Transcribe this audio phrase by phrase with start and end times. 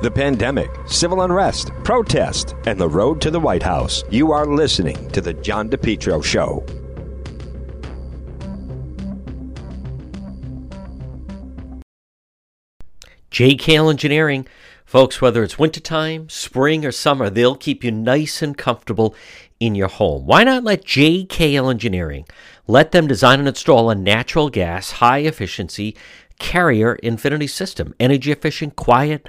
[0.00, 4.04] the pandemic, civil unrest, protest, and the road to the White House.
[4.10, 6.64] You are listening to The John DePetro Show.
[13.30, 14.46] JKL Engineering.
[14.84, 19.14] Folks, whether it's wintertime, spring, or summer, they'll keep you nice and comfortable
[19.60, 20.24] in your home.
[20.24, 22.24] Why not let JKL Engineering
[22.66, 25.94] let them design and install a natural gas, high efficiency
[26.38, 27.94] carrier infinity system?
[28.00, 29.28] Energy efficient, quiet,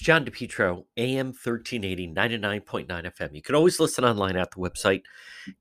[0.00, 3.34] John DePetro, AM 1380, 99.9 FM.
[3.34, 5.02] You can always listen online at the website,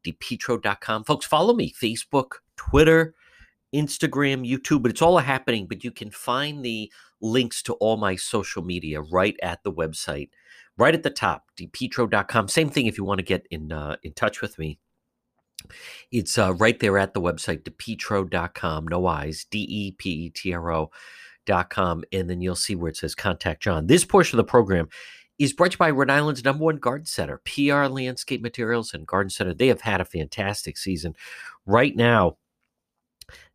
[0.05, 1.03] depetro.com.
[1.03, 3.13] Folks, follow me Facebook, Twitter,
[3.73, 5.67] Instagram, YouTube, but it's all happening.
[5.67, 10.29] But you can find the links to all my social media right at the website,
[10.77, 12.47] right at the top, depetro.com.
[12.47, 14.79] Same thing if you want to get in, uh, in touch with me
[16.11, 20.53] it's uh, right there at the website, depetro.com, no eyes, D E P E T
[20.53, 20.71] R
[21.49, 22.03] O.com.
[22.11, 23.87] And then you'll see where it says contact John.
[23.87, 24.89] This portion of the program
[25.37, 29.07] is brought to you by Rhode Island's number one garden center, PR Landscape Materials and
[29.07, 29.53] Garden Center.
[29.53, 31.15] They have had a fantastic season.
[31.65, 32.37] Right now,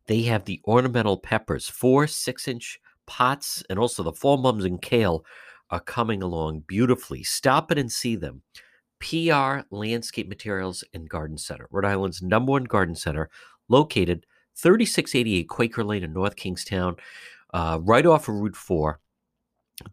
[0.07, 4.81] they have the ornamental peppers, four six inch pots, and also the fall mums and
[4.81, 5.25] kale
[5.69, 7.23] are coming along beautifully.
[7.23, 8.41] Stop it and see them.
[8.99, 13.29] PR Landscape Materials and Garden Center, Rhode Island's number one garden center,
[13.67, 14.25] located
[14.55, 16.95] 3688 Quaker Lane in North Kingstown,
[17.55, 18.99] uh, right off of Route 4.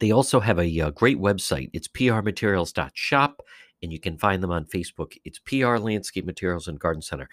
[0.01, 1.71] They also have a, a uh, great website.
[1.73, 3.43] It's prmaterials.shop,
[3.83, 5.17] and you can find them on Facebook.
[5.25, 7.29] It's PR Landscape Materials and Garden Center.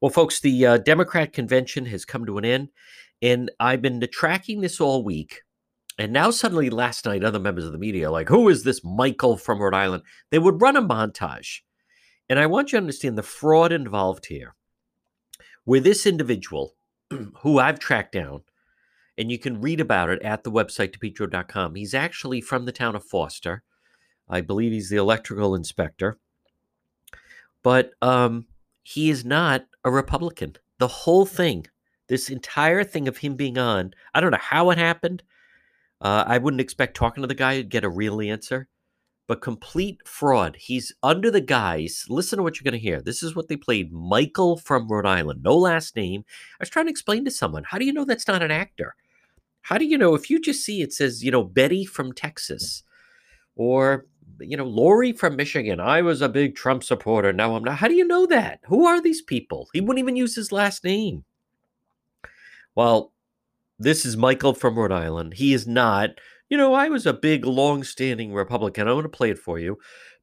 [0.00, 2.68] Well, folks, the uh, Democrat convention has come to an end,
[3.20, 5.42] and I've been tracking this all week
[5.98, 9.36] and now suddenly last night, other members of the media like, who is this Michael
[9.36, 10.02] from Rhode Island?
[10.30, 11.60] They would run a montage.
[12.28, 14.56] And I want you to understand the fraud involved here,
[15.64, 16.74] where this individual,
[17.42, 18.42] who I've tracked down,
[19.16, 21.74] and you can read about it at the website, depetro.com.
[21.74, 23.62] He's actually from the town of Foster.
[24.28, 26.18] I believe he's the electrical inspector.
[27.62, 28.46] But um,
[28.82, 30.56] he is not a Republican.
[30.78, 31.66] The whole thing,
[32.08, 35.22] this entire thing of him being on, I don't know how it happened.
[36.00, 38.68] Uh, I wouldn't expect talking to the guy to get a real answer,
[39.26, 40.56] but complete fraud.
[40.58, 42.04] He's under the guise.
[42.08, 43.00] Listen to what you're going to hear.
[43.00, 46.24] This is what they played Michael from Rhode Island, no last name.
[46.28, 48.94] I was trying to explain to someone how do you know that's not an actor?
[49.64, 52.82] How do you know if you just see it says, you know, Betty from Texas
[53.56, 54.04] or,
[54.38, 55.80] you know, Lori from Michigan?
[55.80, 57.32] I was a big Trump supporter.
[57.32, 57.78] Now I'm not.
[57.78, 58.60] How do you know that?
[58.66, 59.70] Who are these people?
[59.72, 61.24] He wouldn't even use his last name.
[62.74, 63.12] Well,
[63.78, 65.32] this is Michael from Rhode Island.
[65.34, 66.10] He is not,
[66.50, 68.86] you know, I was a big, long-standing Republican.
[68.86, 69.78] I want to play it for you,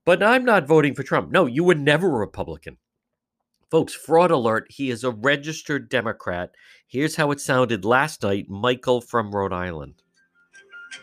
[0.05, 1.31] but I'm not voting for Trump.
[1.31, 2.77] No, you were never a Republican.
[3.71, 4.67] Folks, fraud alert.
[4.67, 6.51] He is a registered Democrat.
[6.87, 10.03] Here's how it sounded last night Michael from Rhode Island.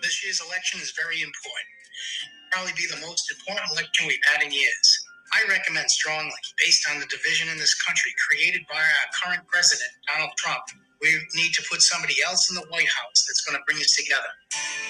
[0.03, 1.73] This year's election is very important.
[2.53, 4.89] Probably be the most important election we've had in years.
[5.33, 9.89] I recommend strongly, based on the division in this country created by our current president,
[10.05, 10.61] Donald Trump,
[11.01, 13.97] we need to put somebody else in the White House that's going to bring us
[13.97, 14.29] together.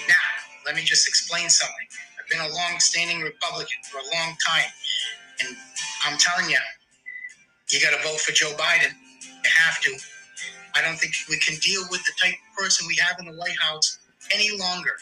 [0.08, 0.26] Now,
[0.66, 1.86] let me just explain something.
[2.18, 4.70] I've been a long-standing Republican for a long time,
[5.46, 5.56] and
[6.06, 6.58] I'm telling you,
[7.70, 8.92] you got to vote for Joe Biden.
[9.22, 9.96] You have to.
[10.74, 13.32] I don't think we can deal with the type of person we have in the
[13.32, 13.98] White House
[14.32, 14.92] any longer.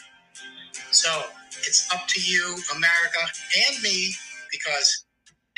[0.91, 1.23] So
[1.59, 3.19] it's up to you, America,
[3.69, 4.13] and me,
[4.51, 5.05] because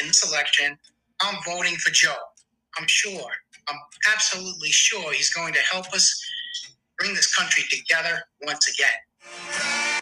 [0.02, 0.78] in this election,
[1.22, 2.16] I'm voting for Joe.
[2.78, 3.32] I'm sure.
[3.68, 3.80] I'm
[4.14, 6.22] absolutely sure he's going to help us
[6.98, 10.02] bring this country together once again.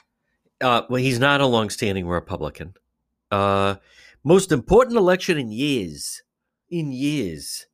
[0.61, 2.73] Uh, well, he's not a longstanding Republican.
[3.29, 3.75] Uh,
[4.23, 6.23] most important election in years.
[6.69, 7.67] In years.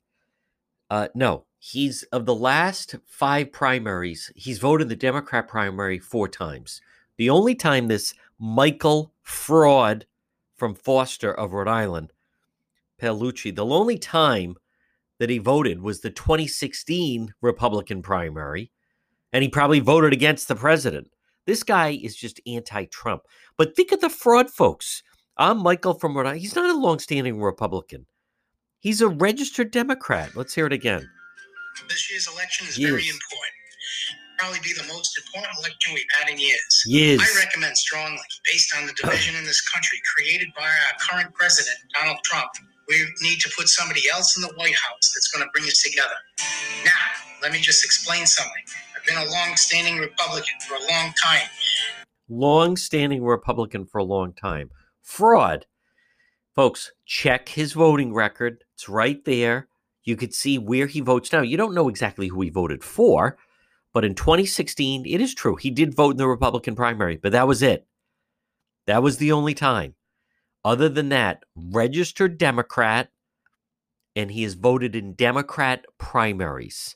[0.89, 6.81] Uh, no, he's of the last five primaries, he's voted the Democrat primary four times.
[7.17, 10.05] The only time this Michael Fraud
[10.55, 12.13] from Foster of Rhode Island,
[13.01, 14.55] Paolucci, the only time
[15.19, 18.71] that he voted was the 2016 Republican primary,
[19.31, 21.09] and he probably voted against the president.
[21.45, 23.23] This guy is just anti Trump.
[23.57, 25.01] But think of the fraud, folks.
[25.37, 26.41] I'm Michael from Rhode Island.
[26.41, 28.05] He's not a longstanding Republican,
[28.83, 30.35] he's a registered Democrat.
[30.35, 31.09] Let's hear it again.
[31.89, 32.89] This year's election is Yes.
[32.91, 33.55] very important.
[34.37, 36.83] Probably be the most important election we've had in years.
[36.85, 37.19] Yes.
[37.21, 41.77] I recommend strongly, based on the division in this country created by our current president,
[41.95, 42.49] Donald Trump,
[42.89, 45.81] we need to put somebody else in the White House that's going to bring us
[45.81, 46.15] together.
[46.83, 46.91] Now,
[47.41, 48.63] let me just explain something.
[48.95, 51.47] I've been a long-standing Republican for a long time.
[52.29, 54.69] long standing Republican for a long time.
[55.01, 55.65] Fraud.
[56.55, 58.62] Folks, check his voting record.
[58.75, 59.67] It's right there.
[60.03, 61.41] You could see where he votes now.
[61.41, 63.37] You don't know exactly who he voted for,
[63.93, 65.55] but in 2016, it is true.
[65.55, 67.87] He did vote in the Republican primary, but that was it.
[68.87, 69.95] That was the only time.
[70.65, 73.09] Other than that, registered Democrat,
[74.15, 76.95] and he has voted in Democrat primaries.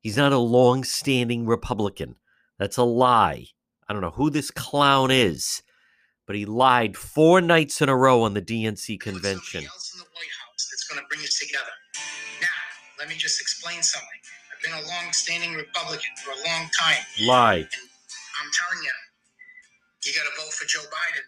[0.00, 2.16] He's not a long standing Republican.
[2.58, 3.46] That's a lie.
[3.88, 5.62] I don't know who this clown is,
[6.26, 9.62] but he lied four nights in a row on the DNC convention.
[9.62, 11.74] Somebody else in the White House that's going to bring us together.
[12.40, 12.48] Now,
[12.98, 14.20] let me just explain something.
[14.54, 17.02] I've been a long-standing Republican for a long time.
[17.26, 17.54] Lie.
[17.56, 18.90] And I'm telling you,
[20.04, 21.22] you got to vote for Joe Biden.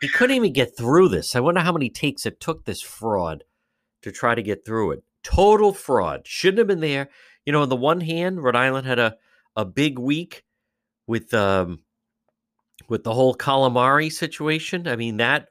[0.00, 1.34] He couldn't even get through this.
[1.34, 3.42] I wonder how many takes it took this fraud
[4.02, 5.02] to try to get through it.
[5.24, 6.26] Total fraud.
[6.26, 7.08] Shouldn't have been there.
[7.44, 9.16] You know, on the one hand, Rhode Island had a,
[9.56, 10.44] a big week
[11.08, 11.80] with um
[12.88, 14.86] with the whole calamari situation.
[14.86, 15.48] I mean that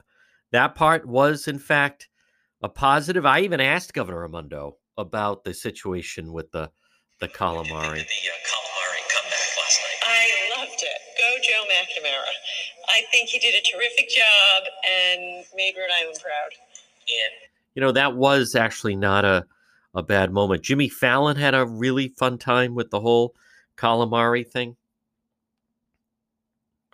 [0.52, 2.07] that part was in fact
[2.62, 3.26] a positive.
[3.26, 6.72] I even asked Governor Raimondo about the situation with the
[7.20, 7.68] the calamari.
[7.68, 10.00] The uh, calamari comeback last night.
[10.06, 11.00] I loved it.
[11.18, 12.34] Go Joe McNamara.
[12.90, 16.52] I think he did a terrific job and made Rhode Island proud.
[16.54, 19.46] And you know that was actually not a
[19.94, 20.64] a bad moment.
[20.64, 23.36] Jimmy Fallon had a really fun time with the whole
[23.78, 24.76] calamari thing.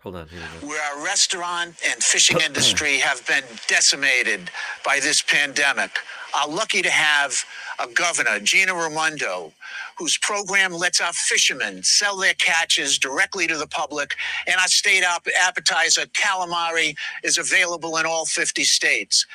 [0.04, 0.68] Hold on, here we go.
[0.68, 4.52] where our restaurant and fishing industry have been decimated
[4.86, 5.92] by this pandemic,
[6.36, 7.46] are lucky to have
[7.80, 9.54] a governor, Gina Raimondo,
[9.98, 14.16] whose program lets our fishermen sell their catches directly to the public,
[14.48, 19.26] and our state appetizer, calamari, is available in all 50 states.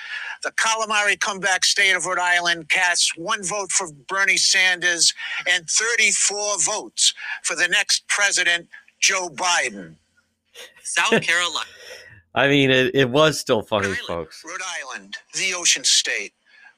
[0.43, 5.15] The calamari comeback state of Rhode Island casts one vote for Bernie Sanders
[5.49, 8.69] and 34 votes for the next president,
[9.01, 9.95] Joe Biden.
[10.83, 11.67] South Carolina.
[12.35, 14.01] I mean, it, it was still funny, Island.
[14.07, 14.45] folks.
[14.47, 16.33] Rhode Island, the ocean state,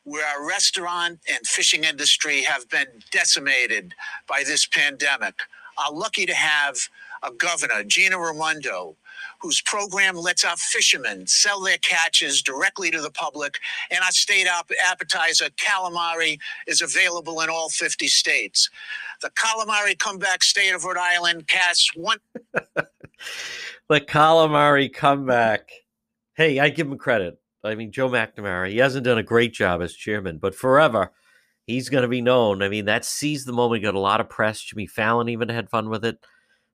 [0.04, 3.94] where our restaurant and fishing industry have been decimated
[4.26, 5.34] by this pandemic,
[5.76, 6.76] are lucky to have
[7.22, 8.96] a governor, Gina Raimondo,
[9.40, 13.58] whose program lets our fishermen sell their catches directly to the public,
[13.90, 14.46] and our state
[14.90, 18.70] appetizer, calamari, is available in all 50 states.
[19.22, 22.18] The calamari comeback state of Rhode Island casts one.
[23.90, 25.68] The calamari comeback.
[26.36, 27.40] Hey, I give him credit.
[27.64, 31.10] I mean, Joe McNamara, he hasn't done a great job as chairman, but forever
[31.66, 32.62] he's going to be known.
[32.62, 34.60] I mean, that seized the moment, he got a lot of press.
[34.60, 36.18] Jimmy Fallon even had fun with it.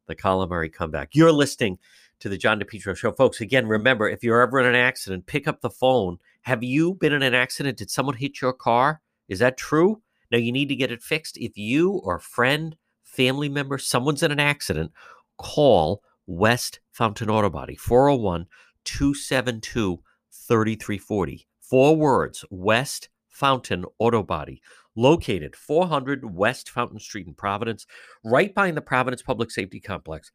[0.06, 1.10] The calamari comeback.
[1.14, 1.78] You're listening
[2.20, 3.12] to the John DePetro Show.
[3.12, 6.18] Folks, again, remember, if you're ever in an accident, pick up the phone.
[6.42, 7.78] Have you been in an accident?
[7.78, 9.00] Did someone hit your car?
[9.28, 10.02] Is that true?
[10.30, 11.36] Now you need to get it fixed.
[11.38, 14.92] If you or a friend, family member, someone's in an accident,
[15.38, 18.46] call West Fountain Auto Body, 401
[18.84, 21.46] 272 3340.
[21.60, 24.62] Four words West Fountain Auto Body,
[24.94, 27.86] located 400 West Fountain Street in Providence,
[28.24, 30.32] right behind the Providence Public Safety Complex.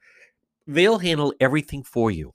[0.71, 2.33] They'll handle everything for you.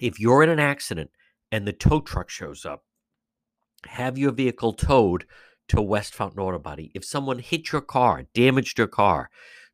[0.00, 1.10] If you're in an accident
[1.50, 2.84] and the tow truck shows up,
[3.88, 5.26] have your vehicle towed
[5.68, 6.90] to West Fountain Auto Body.
[6.94, 9.28] If someone hit your car, damaged your car,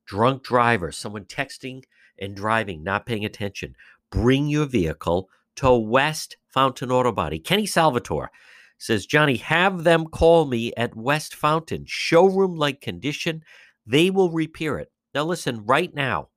[0.06, 1.85] drunk driver, someone texting
[2.18, 3.76] and driving, not paying attention,
[4.11, 7.38] bring your vehicle to West Fountain Auto Body.
[7.38, 8.32] Kenny Salvatore
[8.76, 11.85] says, Johnny, have them call me at West Fountain.
[11.87, 13.44] Showroom like condition.
[13.87, 14.90] They will repair it.
[15.14, 16.30] Now, listen, right now,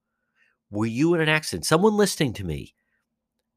[0.71, 1.65] were you in an accident?
[1.65, 2.73] Someone listening to me,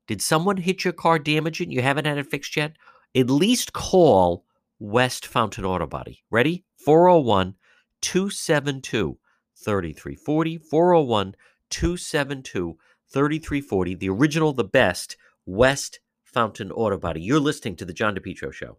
[0.06, 1.70] did someone hit your car, damage it?
[1.70, 2.76] You haven't had it fixed yet?
[3.16, 4.44] At least call
[4.78, 6.24] West Fountain Auto Body.
[6.30, 6.64] Ready?
[6.76, 7.54] 401
[8.02, 9.18] 272
[9.56, 10.58] 3340.
[10.58, 11.34] 401
[11.70, 12.76] 272
[13.08, 13.94] 3340.
[13.94, 15.16] The original, the best,
[15.46, 17.20] West Fountain Auto Body.
[17.20, 18.78] You're listening to The John DePetro Show.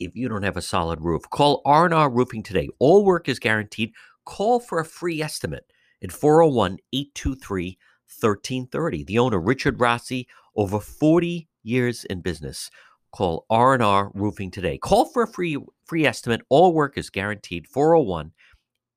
[0.00, 2.70] If you don't have a solid roof, call R&R Roofing today.
[2.78, 3.92] All work is guaranteed.
[4.24, 5.70] Call for a free estimate
[6.02, 9.04] at 401-823-1330.
[9.04, 12.70] The owner, Richard Rossi, over 40 years in business.
[13.12, 14.78] Call R&R Roofing today.
[14.78, 16.40] Call for a free free estimate.
[16.48, 17.66] All work is guaranteed.
[17.66, 18.32] 401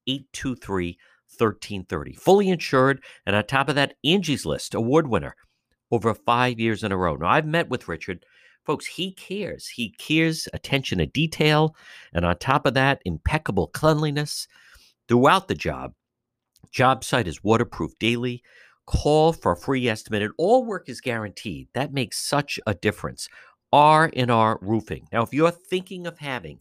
[0.08, 0.98] 823
[1.38, 2.14] 1330.
[2.14, 3.04] Fully insured.
[3.26, 5.36] And on top of that, Angie's List award winner
[5.92, 7.16] over five years in a row.
[7.16, 8.26] Now, I've met with Richard.
[8.66, 9.68] Folks, he cares.
[9.68, 11.76] He cares attention to detail.
[12.14, 14.48] And on top of that, impeccable cleanliness
[15.08, 15.94] throughout the job.
[16.72, 18.44] Job site is waterproof daily.
[18.86, 21.68] Call for a free estimate, and all work is guaranteed.
[21.74, 23.28] That makes such a difference.
[23.72, 25.08] R&R Roofing.
[25.12, 26.60] Now, if you're thinking of having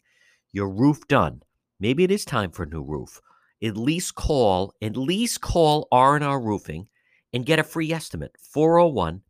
[0.53, 1.43] your roof done,
[1.81, 3.21] maybe it is time for a new roof
[3.63, 6.89] at least call, at least call R&R Roofing
[7.33, 8.37] and get a free estimate.
[8.39, 9.23] 401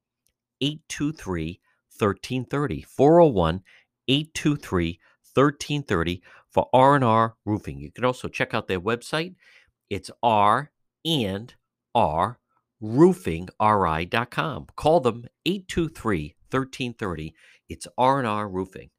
[0.60, 1.60] 823
[1.98, 2.82] 1330.
[2.82, 3.62] 401
[4.08, 5.00] 823
[5.34, 7.78] 1330 for R&R Roofing.
[7.78, 9.34] You can also check out their website.
[9.88, 10.70] It's R
[11.04, 11.54] and
[11.94, 12.38] R
[12.82, 14.66] roofingri.com.
[14.76, 17.34] Call them 823 1330.
[17.68, 18.90] It's R&R Roofing.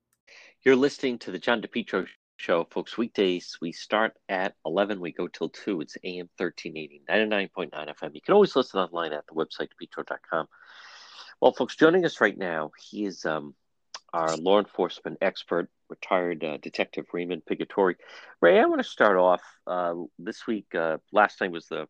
[0.63, 2.05] You're listening to the John DePetro
[2.41, 2.97] show, folks.
[2.97, 5.81] Weekdays, we start at 11, we go till 2.
[5.81, 8.15] It's AM 1380, 99.9 FM.
[8.15, 10.47] You can always listen online at the website, petro.com.
[11.39, 13.53] Well, folks, joining us right now, he is um,
[14.11, 17.95] our law enforcement expert, retired uh, Detective Raymond Pigatori.
[18.41, 20.73] Ray, I want to start off uh, this week.
[20.73, 21.87] Uh, last night was the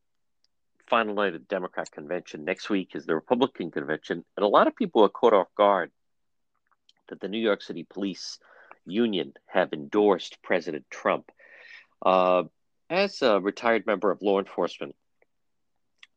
[0.88, 2.44] final night of the Democrat convention.
[2.44, 4.26] Next week is the Republican convention.
[4.36, 5.92] And a lot of people are caught off guard
[7.08, 8.38] that the New York City police–
[8.86, 11.32] union have endorsed President Trump.
[12.04, 12.44] Uh,
[12.90, 14.96] as a retired member of law enforcement,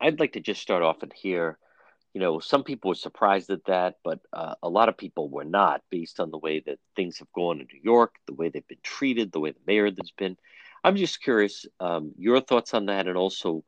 [0.00, 1.58] I'd like to just start off and hear,
[2.12, 5.44] you know, some people were surprised at that, but uh, a lot of people were
[5.44, 8.66] not, based on the way that things have gone in New York, the way they've
[8.66, 10.36] been treated, the way the mayor has been.
[10.82, 13.64] I'm just curious um, your thoughts on that, and also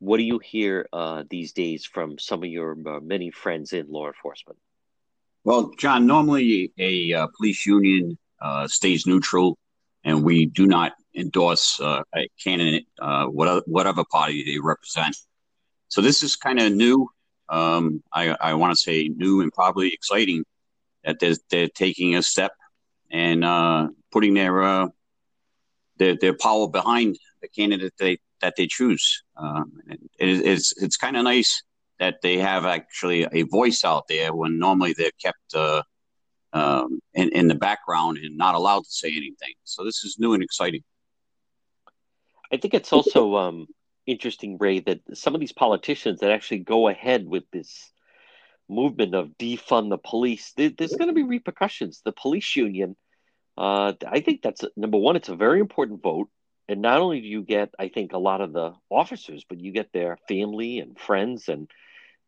[0.00, 3.90] what do you hear uh, these days from some of your uh, many friends in
[3.90, 4.58] law enforcement?
[5.44, 8.18] Well, John, normally a uh, police union
[8.66, 9.58] stays neutral,
[10.04, 15.16] and we do not endorse uh, a candidate, uh, whatever, whatever party they represent.
[15.88, 17.08] So this is kind of new.
[17.48, 20.44] Um, I, I want to say new and probably exciting
[21.04, 22.52] that they're, they're taking a step
[23.10, 24.86] and uh, putting their, uh,
[25.96, 29.22] their their power behind the candidate they, that they choose.
[29.36, 31.62] Um, it, it's it's kind of nice
[31.98, 35.82] that they have actually a voice out there when normally they're kept uh,
[36.52, 39.54] um, in, in the background and not allowed to say anything.
[39.64, 40.82] So this is new and exciting.
[42.52, 43.66] I think it's also um,
[44.06, 47.92] interesting, Ray, that some of these politicians that actually go ahead with this
[48.68, 52.02] movement of defund the police, there, there's going to be repercussions.
[52.04, 52.96] The police union,
[53.56, 55.16] uh, I think that's number one.
[55.16, 56.28] It's a very important vote,
[56.68, 59.72] and not only do you get, I think, a lot of the officers, but you
[59.72, 61.70] get their family and friends and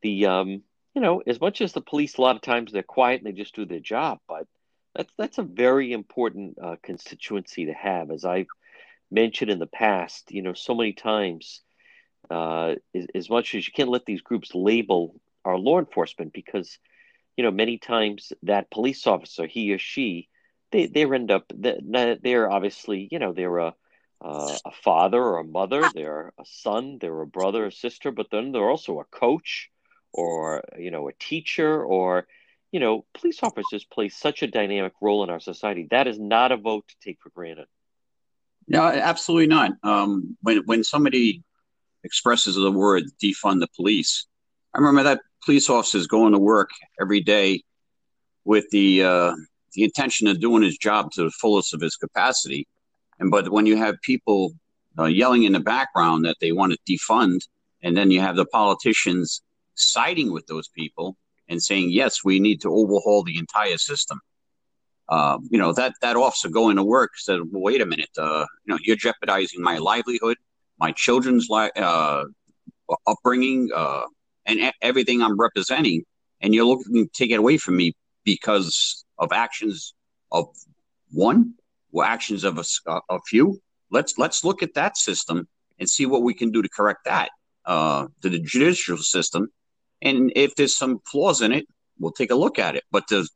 [0.03, 0.63] the, um,
[0.95, 3.33] you know, as much as the police, a lot of times they're quiet and they
[3.33, 4.47] just do their job, but
[4.95, 8.47] that's that's a very important uh, constituency to have, as I've
[9.11, 10.31] mentioned in the past.
[10.31, 11.63] You know, so many times
[12.31, 16.79] uh, as, as much as you can't let these groups label our law enforcement because
[17.37, 20.29] you know many times that police officer he or she
[20.71, 23.75] they they end up they're obviously you know they're a
[24.25, 28.29] uh, a father or a mother they're a son they're a brother or sister but
[28.31, 29.69] then they're also a coach
[30.13, 32.27] or you know a teacher or
[32.71, 36.53] you know police officers play such a dynamic role in our society that is not
[36.53, 37.67] a vote to take for granted
[38.69, 41.43] no absolutely not um, when when somebody
[42.05, 44.27] expresses the word defund the police.
[44.75, 47.63] I remember that police officers going to work every day
[48.45, 49.35] with the uh,
[49.75, 52.67] the intention of doing his job to the fullest of his capacity.
[53.19, 54.53] And but when you have people
[54.99, 57.41] uh, yelling in the background that they want to defund,
[57.83, 59.43] and then you have the politicians
[59.75, 61.17] siding with those people
[61.49, 64.21] and saying, "Yes, we need to overhaul the entire system."
[65.09, 68.47] Uh, you know that that officer going to work said, well, "Wait a minute, uh,
[68.65, 70.37] you know, you're jeopardizing my livelihood
[70.83, 72.25] my children's li- uh,
[73.07, 74.03] upbringing, uh,
[74.47, 76.05] and everything I'm representing,
[76.41, 79.95] and you're looking to take it away from me because of actions
[80.33, 80.49] of
[81.13, 81.55] one
[81.93, 83.61] or actions of a, a few.
[83.91, 85.47] Let's let's look at that system
[85.79, 87.31] and see what we can do to correct that.
[87.65, 89.49] Uh, to the judicial system,
[90.03, 91.67] and if there's some flaws in it,
[91.99, 92.85] we'll take a look at it.
[92.91, 93.27] But to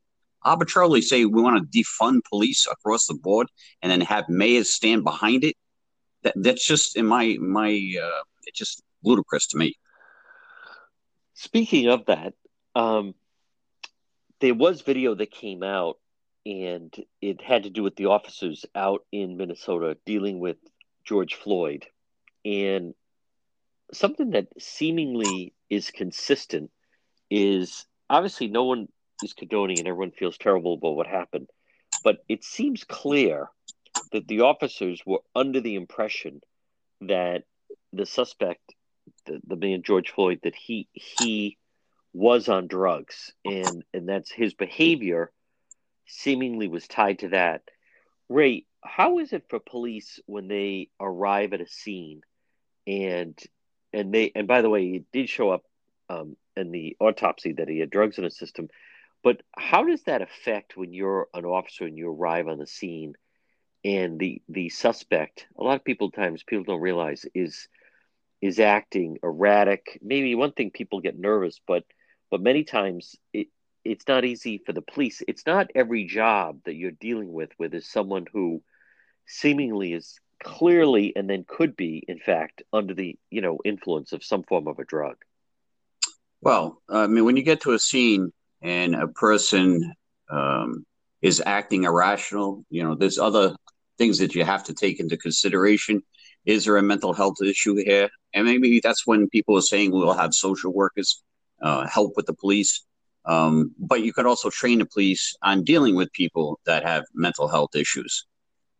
[0.43, 3.47] arbitrarily say we want to defund police across the board
[3.81, 5.55] and then have mayors stand behind it
[6.23, 9.75] that, that's just in my my uh, it's just ludicrous to me.
[11.33, 12.33] Speaking of that,
[12.75, 13.13] um,
[14.39, 15.97] there was video that came out,
[16.45, 20.57] and it had to do with the officers out in Minnesota dealing with
[21.05, 21.85] George Floyd,
[22.43, 22.93] and
[23.93, 26.71] something that seemingly is consistent
[27.29, 28.87] is obviously no one
[29.21, 31.49] is condoning and everyone feels terrible about what happened,
[32.03, 33.49] but it seems clear
[34.11, 36.41] that the officers were under the impression
[37.01, 37.43] that
[37.93, 38.73] the suspect,
[39.25, 41.57] the, the man George Floyd, that he he
[42.13, 45.31] was on drugs, and and that's his behavior
[46.05, 47.61] seemingly was tied to that.
[48.29, 52.21] Ray, how is it for police when they arrive at a scene,
[52.85, 53.37] and
[53.97, 55.63] and they and by the way, it did show up
[56.09, 58.69] um, in the autopsy that he had drugs in his system.
[59.23, 63.15] But how does that affect when you're an officer and you arrive on the scene
[63.83, 67.67] and the the suspect a lot of people times people don't realize is
[68.41, 71.83] is acting erratic maybe one thing people get nervous but
[72.31, 73.47] but many times it
[73.85, 77.69] it's not easy for the police it's not every job that you're dealing with where
[77.69, 78.61] there's someone who
[79.27, 84.23] seemingly is clearly and then could be in fact under the you know influence of
[84.23, 85.15] some form of a drug
[86.41, 89.93] well i mean when you get to a scene and a person
[90.29, 90.85] um,
[91.21, 93.55] is acting irrational you know there's other
[93.97, 96.01] things that you have to take into consideration.
[96.45, 98.09] Is there a mental health issue here?
[98.33, 101.23] And maybe that's when people are saying we'll have social workers
[101.61, 102.85] uh, help with the police.
[103.25, 107.47] Um, but you could also train the police on dealing with people that have mental
[107.47, 108.25] health issues.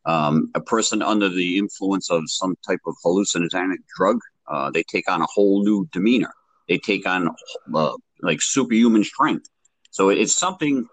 [0.07, 5.11] Um, a person under the influence of some type of hallucinogenic drug, uh, they take
[5.11, 6.33] on a whole new demeanor.
[6.69, 7.29] They take on
[7.75, 9.49] uh, like superhuman strength.
[9.91, 10.87] So it's something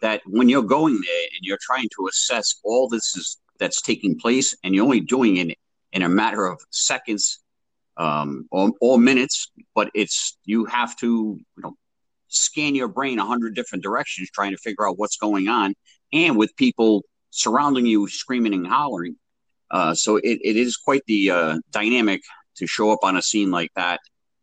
[0.00, 4.18] that when you're going there and you're trying to assess all this is that's taking
[4.18, 5.56] place, and you're only doing it
[5.92, 7.38] in a matter of seconds
[7.96, 9.50] um, or, or minutes.
[9.74, 11.74] But it's you have to you know
[12.28, 15.74] scan your brain a hundred different directions trying to figure out what's going on,
[16.12, 19.16] and with people surrounding you screaming and hollering.
[19.70, 22.22] Uh, so it, it is quite the uh, dynamic
[22.56, 24.00] to show up on a scene like that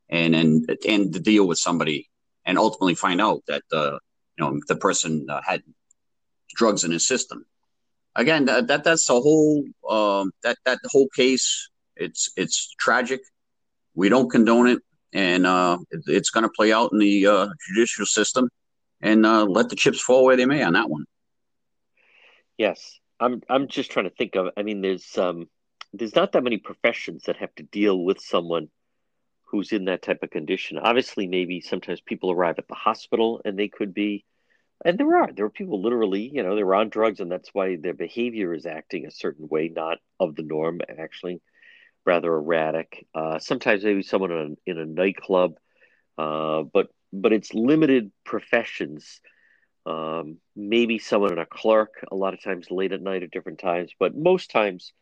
[0.09, 2.09] and and and to deal with somebody
[2.45, 3.97] and ultimately find out that uh,
[4.37, 5.63] you know the person uh, had
[6.55, 7.45] drugs in his system
[8.15, 11.69] again, that, that that's the whole um, that that whole case.
[11.95, 13.21] It's it's tragic.
[13.95, 14.79] We don't condone it,
[15.13, 18.49] and uh, it, it's going to play out in the uh, judicial system,
[19.01, 21.05] and let the chips fall where they may on that one.
[22.57, 23.41] Yes, I'm.
[23.49, 24.47] I'm just trying to think of.
[24.57, 25.49] I mean, there's um,
[25.93, 28.69] there's not that many professions that have to deal with someone
[29.45, 30.77] who's in that type of condition.
[30.77, 34.25] Obviously, maybe sometimes people arrive at the hospital and they could be,
[34.85, 37.75] and there are there are people literally, you know, they're on drugs and that's why
[37.77, 41.41] their behavior is acting a certain way, not of the norm, and actually,
[42.05, 43.05] rather erratic.
[43.15, 45.55] Uh, sometimes maybe someone in a, in a nightclub,
[46.17, 49.21] uh, but but it's limited professions.
[49.85, 53.59] Um, maybe someone in a clerk, a lot of times late at night at different
[53.59, 54.93] times, but most times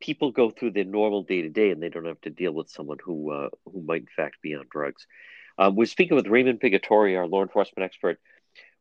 [0.00, 2.70] people go through their normal day to day and they don't have to deal with
[2.70, 5.06] someone who uh, who might in fact be on drugs.
[5.58, 8.18] Um, we're speaking with Raymond Pigatori, our law enforcement expert.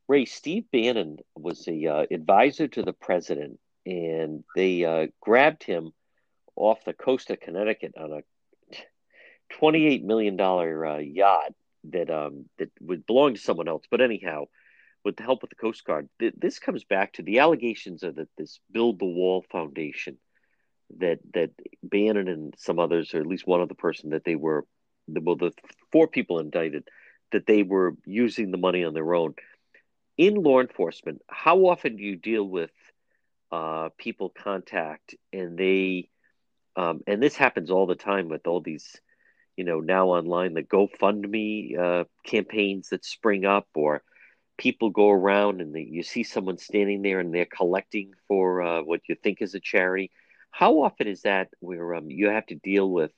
[0.08, 5.92] Ray, Steve Bannon was the uh, advisor to the president, and they uh, grabbed him
[6.56, 8.22] off the coast of Connecticut on a
[9.58, 11.54] twenty-eight million dollar uh, yacht
[11.86, 13.84] that um, that would belong to someone else.
[13.90, 14.46] But anyhow,
[15.04, 18.16] with the help of the Coast Guard, th- this comes back to the allegations of
[18.16, 20.18] that this Build the Wall Foundation
[20.98, 21.52] that that
[21.84, 24.66] Bannon and some others, or at least one other person, that they were
[25.08, 25.52] well, the
[25.92, 26.88] four people indicted,
[27.32, 29.36] that they were using the money on their own.
[30.18, 32.72] In law enforcement, how often do you deal with
[33.52, 36.10] uh, people contact and they,
[36.76, 39.00] um, and this happens all the time with all these,
[39.56, 44.04] you know, now online the GoFundMe uh, campaigns that spring up, or
[44.60, 49.02] people go around and you see someone standing there and they're collecting for uh, what
[49.10, 50.12] you think is a charity
[50.52, 53.12] how often is that where um, you have to deal with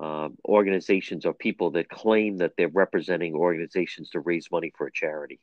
[0.00, 4.92] um, organizations or people that claim that they're representing organizations to raise money for a
[4.92, 5.40] charity?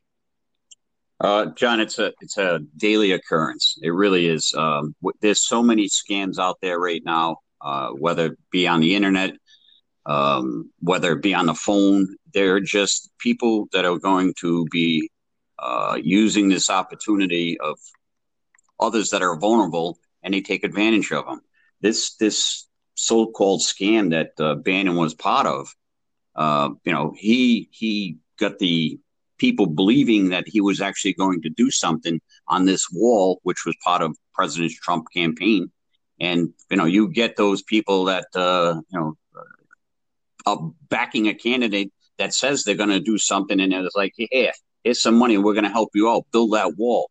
[1.20, 3.78] Uh, John, it's a it's a daily occurrence.
[3.82, 4.54] It really is.
[4.58, 8.96] Um, there's so many scams out there right now, uh, whether it be on the
[8.96, 9.32] internet,
[10.06, 12.18] um, whether it be on the phone.
[12.36, 15.10] They're just people that are going to be
[15.58, 17.80] uh, using this opportunity of
[18.80, 21.40] others that are vulnerable and they take advantage of them.
[21.82, 25.74] This this so-called scam that uh, Bannon was part of,
[26.36, 29.00] uh, you know, he he got the
[29.38, 32.20] people believing that he was actually going to do something
[32.50, 35.72] on this wall, which was part of President Trump campaign.
[36.20, 39.16] And you know, you get those people that uh, you know
[40.46, 44.52] are backing a candidate that says they're going to do something, and it's like, yeah,
[44.84, 47.10] here's some money, we're going to help you out, build that wall.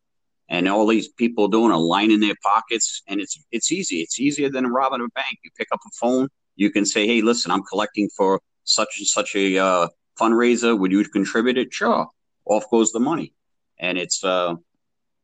[0.48, 4.00] And all these people doing a line in their pockets and it's it's easy.
[4.00, 5.38] It's easier than robbing a bank.
[5.42, 9.06] You pick up a phone you can say hey listen i'm collecting for such and
[9.06, 9.88] such a uh,
[10.18, 10.78] fundraiser.
[10.78, 11.72] Would you contribute it?
[11.72, 12.08] Sure
[12.46, 13.32] off goes the money.
[13.78, 14.54] And it's uh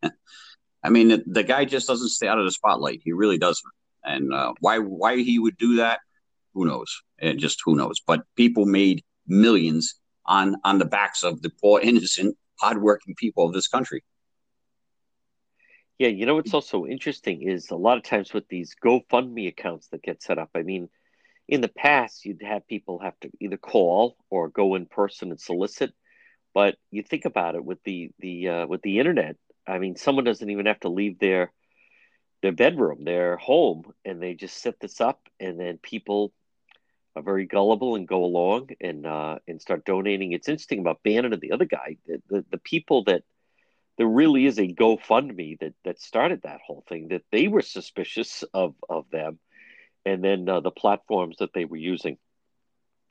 [0.83, 3.01] i mean the, the guy just doesn't stay out of the spotlight.
[3.05, 3.73] He really doesn't.
[4.05, 6.01] And uh, why why he would do that
[6.55, 7.03] who knows?
[7.19, 8.01] And just who knows.
[8.05, 9.95] But people made millions
[10.27, 14.03] on on the backs of the poor innocent hardworking people of this country
[16.01, 19.89] yeah, you know what's also interesting is a lot of times with these GoFundMe accounts
[19.89, 20.49] that get set up.
[20.55, 20.89] I mean,
[21.47, 25.39] in the past, you'd have people have to either call or go in person and
[25.39, 25.93] solicit.
[26.55, 29.37] But you think about it with the the uh, with the internet.
[29.69, 31.53] I mean, someone doesn't even have to leave their
[32.41, 36.33] their bedroom, their home, and they just set this up, and then people
[37.17, 40.33] are very gullible and go along and uh, and start donating.
[40.33, 41.97] It's interesting about Bannon and the other guy.
[42.07, 43.23] The the, the people that
[43.99, 47.09] there really is a GoFundMe that that started that whole thing.
[47.09, 49.39] That they were suspicious of of them,
[50.05, 52.17] and then uh, the platforms that they were using.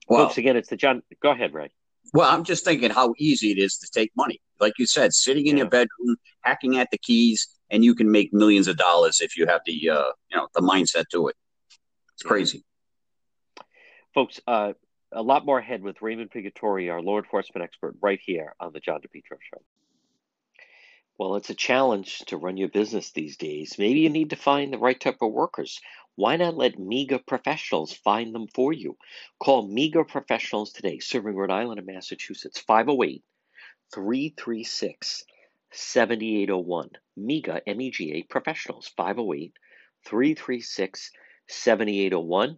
[0.08, 1.04] Well, again, it's the John.
[1.22, 1.70] Go ahead, Ray.
[2.14, 4.42] Well, I'm just thinking how easy it is to take money.
[4.60, 5.64] Like you said, sitting in yeah.
[5.64, 9.46] your bedroom, hacking at the keys, and you can make millions of dollars if you
[9.46, 11.36] have the uh, you know the mindset to it.
[12.16, 12.64] It's crazy.
[14.20, 14.74] Folks, uh,
[15.14, 18.82] a lot more ahead with Raymond Pigatori, our law enforcement expert, right here on the
[18.82, 19.62] John DePetro Show.
[21.18, 23.78] Well, it's a challenge to run your business these days.
[23.80, 25.80] Maybe you need to find the right type of workers.
[26.16, 28.98] Why not let MEGA professionals find them for you?
[29.42, 33.24] Call MEGA professionals today, serving Rhode Island and Massachusetts, 508
[33.96, 35.24] 336
[35.72, 36.90] 7801.
[37.16, 39.54] MEGA, M E G A professionals, 508
[40.06, 41.12] 336
[41.48, 42.58] 7801.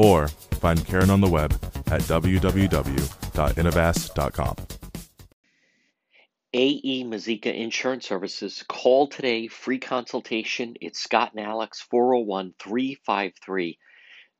[0.00, 1.52] Or find Karen on the web
[1.88, 4.56] at www.innovast.com.
[6.54, 8.64] AE Mazika Insurance Services.
[8.66, 10.76] Call today, free consultation.
[10.80, 13.78] It's Scott and Alex, 401 353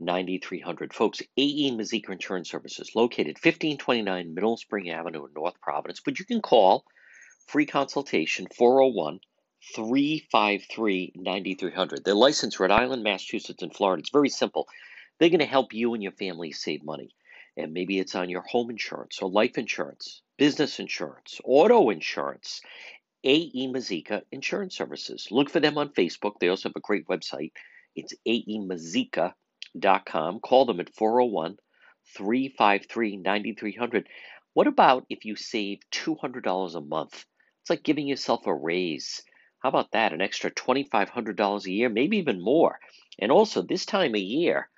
[0.00, 0.94] 9300.
[0.94, 6.00] Folks, AE Mazika Insurance Services, located 1529 Mineral Spring Avenue in North Providence.
[6.02, 6.86] But you can call
[7.48, 9.20] free consultation 401
[9.76, 12.02] 353 9300.
[12.02, 14.00] They're licensed Rhode Island, Massachusetts, and Florida.
[14.00, 14.66] It's very simple.
[15.20, 17.14] They're going to help you and your family save money.
[17.56, 22.62] And maybe it's on your home insurance or life insurance, business insurance, auto insurance.
[23.22, 25.28] AE Mazika Insurance Services.
[25.30, 26.38] Look for them on Facebook.
[26.40, 27.52] They also have a great website.
[27.94, 29.34] It's aemazika.com.
[30.40, 31.58] Call them at 401
[32.16, 34.08] 353 9300.
[34.54, 37.26] What about if you save $200 a month?
[37.60, 39.22] It's like giving yourself a raise.
[39.58, 40.14] How about that?
[40.14, 42.78] An extra $2,500 a year, maybe even more.
[43.18, 44.70] And also, this time of year,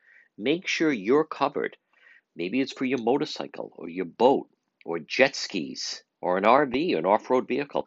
[0.42, 1.76] make sure you're covered.
[2.34, 4.48] Maybe it's for your motorcycle or your boat
[4.84, 7.86] or jet skis or an RV or an off road vehicle.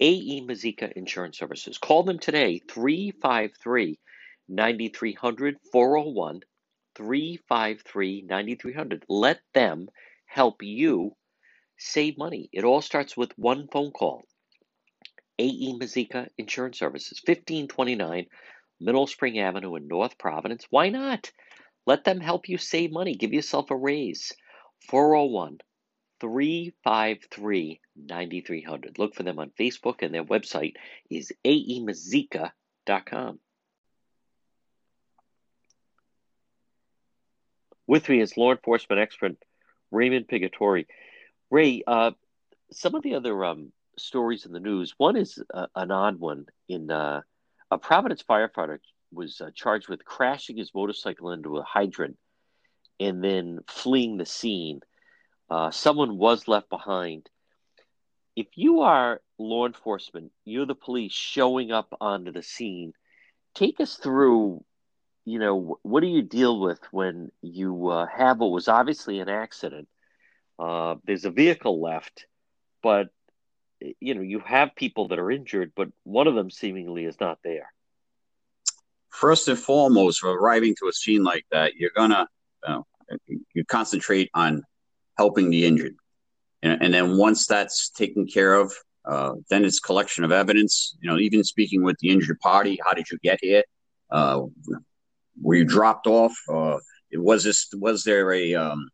[0.00, 1.78] AE Mazika Insurance Services.
[1.78, 3.98] Call them today, 353
[4.48, 6.40] 9300 401
[6.96, 9.04] 353 9300.
[9.08, 9.88] Let them
[10.26, 11.16] help you
[11.78, 12.48] save money.
[12.52, 14.24] It all starts with one phone call.
[15.38, 18.26] AE Mazika Insurance Services, 1529
[18.80, 20.66] Mineral Spring Avenue in North Providence.
[20.70, 21.30] Why not?
[21.86, 23.14] Let them help you save money.
[23.14, 24.32] Give yourself a raise.
[24.88, 25.58] 401
[26.20, 28.98] 353 9300.
[28.98, 30.74] Look for them on Facebook, and their website
[31.10, 33.38] is aemazika.com.
[37.86, 39.36] With me is law enforcement expert
[39.90, 40.86] Raymond Pigatori.
[41.50, 42.12] Ray, uh,
[42.72, 44.94] some of the other um, stories in the news.
[44.96, 46.46] One is uh, an odd one.
[46.68, 47.20] In uh,
[47.70, 48.78] a Providence firefighter
[49.14, 52.16] was uh, charged with crashing his motorcycle into a hydrant
[53.00, 54.80] and then fleeing the scene.
[55.50, 57.28] Uh, someone was left behind.
[58.36, 62.92] If you are law enforcement, you're the police showing up onto the scene.
[63.54, 64.64] Take us through.
[65.26, 69.28] You know, what do you deal with when you uh, have what was obviously an
[69.28, 69.88] accident?
[70.58, 72.26] Uh, there's a vehicle left,
[72.82, 73.08] but
[74.00, 77.38] you know you have people that are injured, but one of them seemingly is not
[77.42, 77.72] there.
[79.14, 82.26] First and foremost, for arriving to a scene like that, you're gonna
[83.28, 84.62] you concentrate on
[85.18, 85.94] helping the injured,
[86.62, 88.74] and, and then once that's taken care of,
[89.04, 90.96] uh, then it's collection of evidence.
[91.00, 93.62] You know, even speaking with the injured party, how did you get here?
[94.10, 94.42] Uh,
[95.40, 96.34] were you dropped off?
[96.52, 96.78] Uh,
[97.12, 98.88] was this was there a um,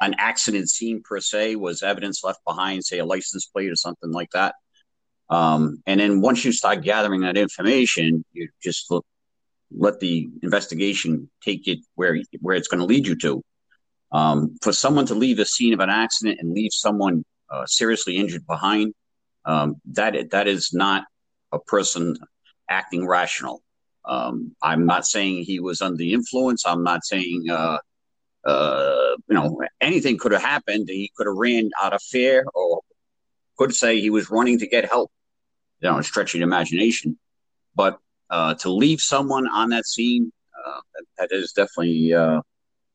[0.00, 1.56] an accident scene per se?
[1.56, 4.54] Was evidence left behind, say a license plate or something like that?
[5.30, 9.06] Um, and then once you start gathering that information, you just look,
[9.76, 13.42] let the investigation take it where where it's going to lead you to.
[14.12, 18.18] Um, for someone to leave the scene of an accident and leave someone uh, seriously
[18.18, 18.92] injured behind,
[19.46, 21.04] um, that that is not
[21.50, 22.16] a person
[22.68, 23.62] acting rational.
[24.04, 26.66] Um, I'm not saying he was under the influence.
[26.66, 27.78] I'm not saying uh,
[28.44, 30.88] uh, you know, anything could have happened.
[30.88, 32.80] He could have ran out of fear or
[33.56, 35.10] could say he was running to get help,
[35.80, 37.18] you know, stretching imagination.
[37.74, 37.98] But
[38.32, 40.32] uh, to leave someone on that scene,
[40.66, 42.40] uh, that, that is definitely uh,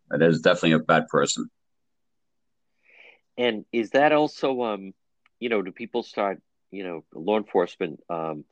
[0.10, 1.50] that is definitely a bad person.
[3.38, 4.94] And is that also, um,
[5.40, 8.46] you know, do people start, you know, law enforcement um,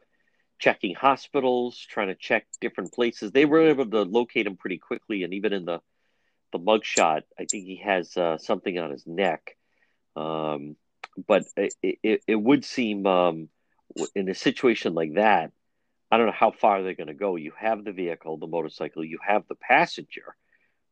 [0.59, 3.31] checking hospitals, trying to check different places?
[3.31, 5.81] They were able to locate him pretty quickly, and even in the
[6.51, 9.57] the mugshot, I think he has uh, something on his neck.
[10.15, 10.75] Um,
[11.27, 13.49] but it, it, it, would seem um,
[14.13, 15.51] in a situation like that,
[16.15, 17.35] I don't know how far they're going to go.
[17.35, 20.33] You have the vehicle, the motorcycle, you have the passenger,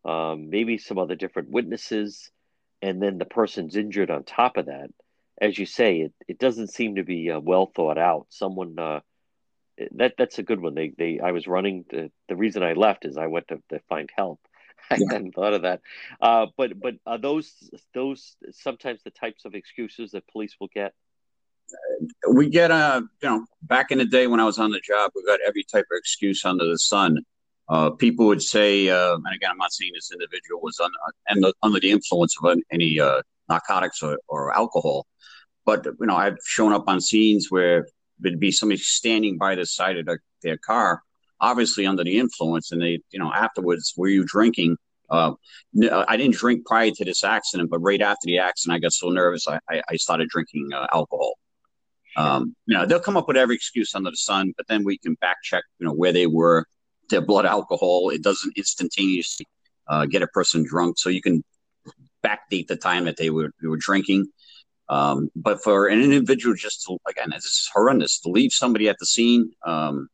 [0.03, 2.29] um, maybe some other different witnesses,
[2.81, 4.89] and then the person's injured on top of that.
[5.39, 8.25] As you say, it, it doesn't seem to be uh, well thought out.
[8.31, 8.99] Someone uh,
[9.91, 10.75] that that's a good one.
[10.75, 11.85] They they I was running.
[11.91, 14.41] To, the reason I left is I went to, to find help
[14.91, 15.79] I hadn't thought of that.
[16.21, 17.53] Uh, but but are those
[17.93, 20.93] those sometimes the types of excuses that police will get?
[22.33, 25.11] We get a you know back in the day when I was on the job,
[25.15, 27.19] we got every type of excuse under the sun.
[27.69, 30.91] Uh, people would say, uh, and again, I'm not saying this individual was un,
[31.63, 35.07] under, the influence of any uh, narcotics or, or alcohol,
[35.65, 37.87] but you know, I've shown up on scenes where
[38.19, 41.01] there'd be somebody standing by the side of their, their car,
[41.39, 44.77] obviously under the influence, and they, you know, afterwards, were you drinking?
[45.09, 45.33] Uh,
[46.07, 49.09] I didn't drink prior to this accident, but right after the accident, I got so
[49.09, 49.59] nervous, I,
[49.89, 51.35] I started drinking uh, alcohol.
[52.15, 54.97] Um, you know, they'll come up with every excuse under the sun, but then we
[54.97, 56.65] can back check, you know, where they were,
[57.09, 58.09] their blood alcohol.
[58.09, 59.47] It doesn't instantaneously
[59.87, 61.43] uh, get a person drunk, so you can
[62.23, 64.27] backdate the time that they were they were drinking.
[64.89, 68.97] Um, but for an individual just to again, this is horrendous to leave somebody at
[68.99, 70.07] the scene um,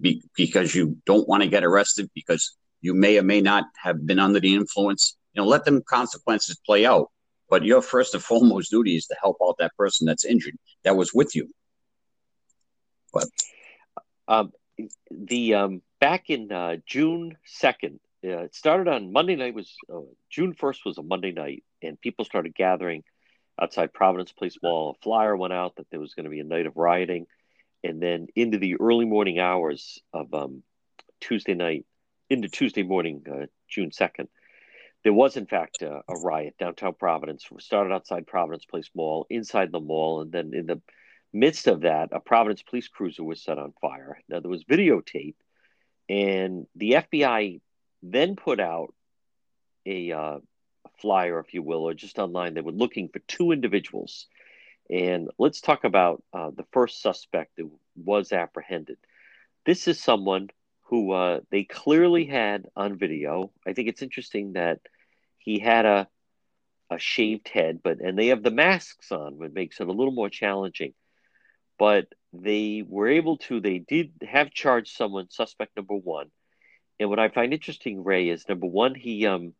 [0.00, 4.06] be, because you don't want to get arrested because you may or may not have
[4.06, 5.16] been under the influence.
[5.34, 7.10] You know, let them consequences play out.
[7.50, 10.96] But your first and foremost duty is to help out that person that's injured that
[10.96, 11.50] was with you.
[13.12, 13.26] But
[14.28, 14.52] um,
[15.10, 19.54] the um, back in uh, June second, uh, it started on Monday night.
[19.54, 23.02] Was uh, June first was a Monday night, and people started gathering
[23.60, 24.96] outside Providence Place Mall.
[24.96, 27.26] A flyer went out that there was going to be a night of rioting,
[27.82, 30.62] and then into the early morning hours of um,
[31.20, 31.84] Tuesday night,
[32.28, 34.28] into Tuesday morning, uh, June second,
[35.02, 37.50] there was in fact a, a, riot downtown Providence.
[37.50, 40.80] We started outside Providence Place Mall, inside the mall, and then in the
[41.32, 44.20] midst of that, a Providence police cruiser was set on fire.
[44.28, 45.36] Now there was videotape,
[46.08, 47.60] and the FBI
[48.02, 48.94] then put out
[49.86, 50.38] a, uh,
[51.00, 52.54] flyer, if you will, or just online.
[52.54, 54.26] They were looking for two individuals,
[54.90, 58.98] and let's talk about uh, the first suspect that was apprehended.
[59.64, 60.50] This is someone
[60.90, 63.52] who uh, they clearly had on video.
[63.66, 64.80] I think it's interesting that
[65.38, 66.08] he had a
[66.92, 70.12] a shaved head, but and they have the masks on, which makes it a little
[70.12, 70.92] more challenging.
[71.78, 73.60] But they were able to.
[73.60, 76.26] They did have charged someone, suspect number one.
[76.98, 79.54] And what I find interesting, Ray, is number one, he um,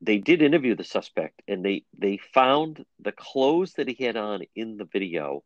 [0.00, 4.40] they did interview the suspect, and they they found the clothes that he had on
[4.56, 5.44] in the video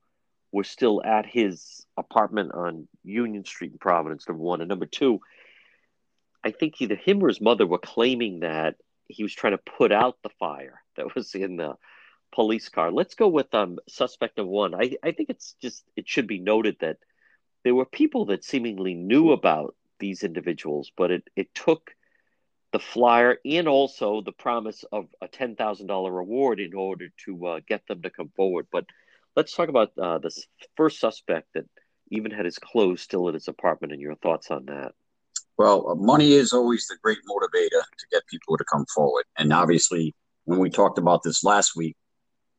[0.53, 4.61] were still at his apartment on Union Street in Providence, number one.
[4.61, 5.21] And number two,
[6.43, 8.77] I think either him or his mother were claiming that
[9.09, 11.75] he was trying to put out the fire that was in the
[12.33, 12.91] police car.
[12.91, 14.75] Let's go with um, suspect number one.
[14.75, 16.99] I, I think it's just, it should be noted that
[17.65, 21.91] there were people that seemingly knew about these individuals, but it, it took
[22.73, 27.87] the flyer and also the promise of a $10,000 reward in order to uh, get
[27.87, 28.67] them to come forward.
[28.71, 28.85] But
[29.39, 30.45] Let's talk about uh, this
[30.77, 31.65] first suspect that
[32.11, 34.91] even had his clothes still at his apartment and your thoughts on that.
[35.57, 39.27] Well, uh, money is always the great motivator to get people to come forward.
[39.39, 40.13] And obviously,
[40.47, 41.95] when we talked about this last week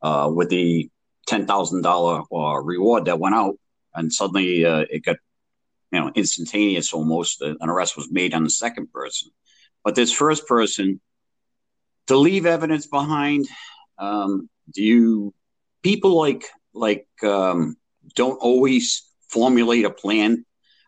[0.01, 0.89] uh, with the
[1.29, 3.55] $10,000 uh, reward that went out,
[3.93, 5.17] and suddenly uh, it got,
[5.91, 9.31] you know, instantaneous almost, uh, an arrest was made on the second person.
[9.83, 11.01] But this first person,
[12.07, 13.49] to leave evidence behind,
[13.97, 15.33] um, do you,
[15.83, 17.75] people like like um,
[18.15, 20.45] don't always formulate a plan.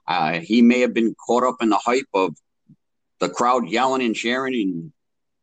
[0.08, 2.36] Uh, he may have been caught up in the hype of
[3.20, 4.94] the crowd yelling and cheering and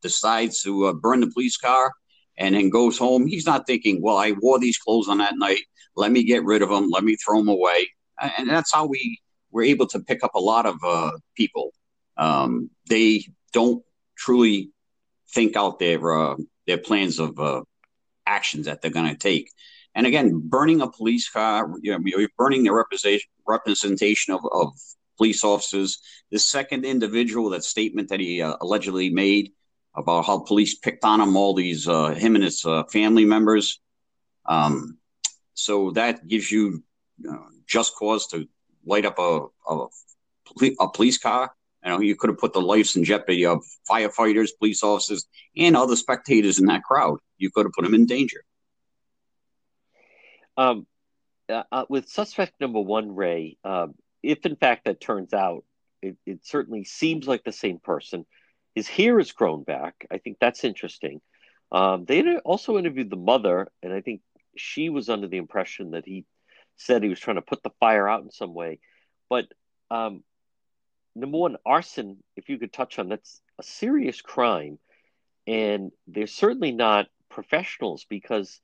[0.03, 1.93] decides to uh, burn the police car
[2.37, 3.27] and then goes home.
[3.27, 5.61] He's not thinking, well, I wore these clothes on that night.
[5.97, 6.91] Let me get rid of them.
[6.91, 7.89] Let me throw them away.
[8.21, 9.21] And that's how we
[9.51, 11.73] were able to pick up a lot of uh, people.
[12.17, 13.83] Um, they don't
[14.17, 14.71] truly
[15.31, 17.63] think out their uh, their plans of uh,
[18.27, 19.51] actions that they're going to take.
[19.99, 24.73] And again, burning a police car, you know, burning the representation representation of, of
[25.17, 25.99] police officers.
[26.31, 29.55] The second individual, that statement that he uh, allegedly made
[29.97, 33.81] about how police picked on him, all these uh, him and his uh, family members.
[34.47, 34.99] Um,
[35.55, 36.85] so that gives you
[37.67, 38.47] just cause to
[38.87, 39.87] light up a, a,
[40.79, 41.51] a police car.
[41.85, 45.77] You know, you could have put the lives in jeopardy of firefighters, police officers, and
[45.77, 47.19] other spectators in that crowd.
[47.37, 48.45] You could have put them in danger.
[50.59, 50.87] Um,
[51.49, 55.65] uh, uh, with suspect number one, Ray, um, if in fact that turns out,
[56.03, 58.27] it, it, certainly seems like the same person.
[58.75, 60.07] His hair is grown back.
[60.11, 61.21] I think that's interesting.
[61.73, 64.21] Um, they also interviewed the mother, and I think
[64.57, 66.27] she was under the impression that he
[66.77, 68.81] said he was trying to put the fire out in some way.
[69.31, 69.47] But
[69.91, 70.23] um,
[71.15, 74.79] number one, arson, if you could touch on that's a serious crime.
[75.47, 78.61] And they're certainly not professionals because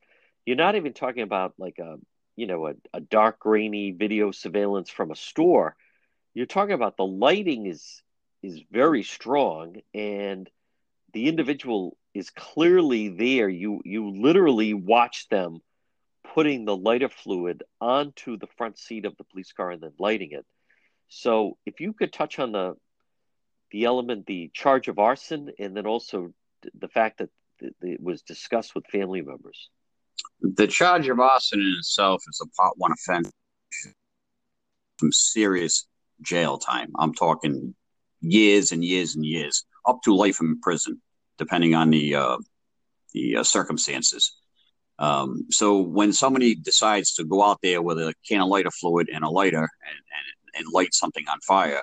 [0.47, 1.97] you're not even talking about like a
[2.37, 5.77] you know a, a dark grainy video surveillance from a store.
[6.35, 8.03] You're talking about the lighting is
[8.43, 10.49] is very strong and
[11.13, 13.49] the individual is clearly there.
[13.49, 15.61] You you literally watch them
[16.35, 20.33] putting the lighter fluid onto the front seat of the police car and then lighting
[20.33, 20.45] it.
[21.09, 22.75] So if you could touch on the
[23.71, 26.33] the element, the charge of arson, and then also
[26.79, 27.31] the fact that
[27.61, 29.69] it was discussed with family members.
[30.41, 33.31] The charge of arson in itself is a part one offense,
[35.01, 35.87] some serious
[36.23, 36.93] jail time.
[36.99, 37.75] I'm talking
[38.21, 41.01] years and years and years, up to life in prison,
[41.39, 42.39] depending on the uh,
[43.13, 44.33] the uh, circumstances.
[44.99, 49.09] Um, so when somebody decides to go out there with a can of lighter fluid
[49.13, 49.69] and a lighter and,
[49.99, 51.83] and, and light something on fire,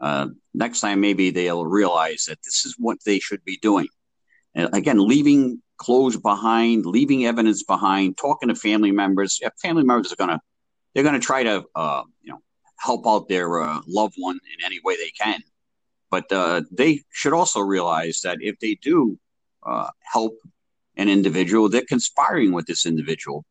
[0.00, 3.86] uh, next time maybe they'll realize that this is what they should be doing.
[4.54, 9.40] And again, leaving clothes behind, leaving evidence behind, talking to family members.
[9.62, 10.40] Family members are gonna
[10.94, 12.40] they're gonna try to uh, you know
[12.78, 15.40] help out their uh, loved one in any way they can.
[16.10, 19.18] But uh, they should also realize that if they do
[19.64, 20.38] uh, help
[20.96, 23.44] an individual, they're conspiring with this individual,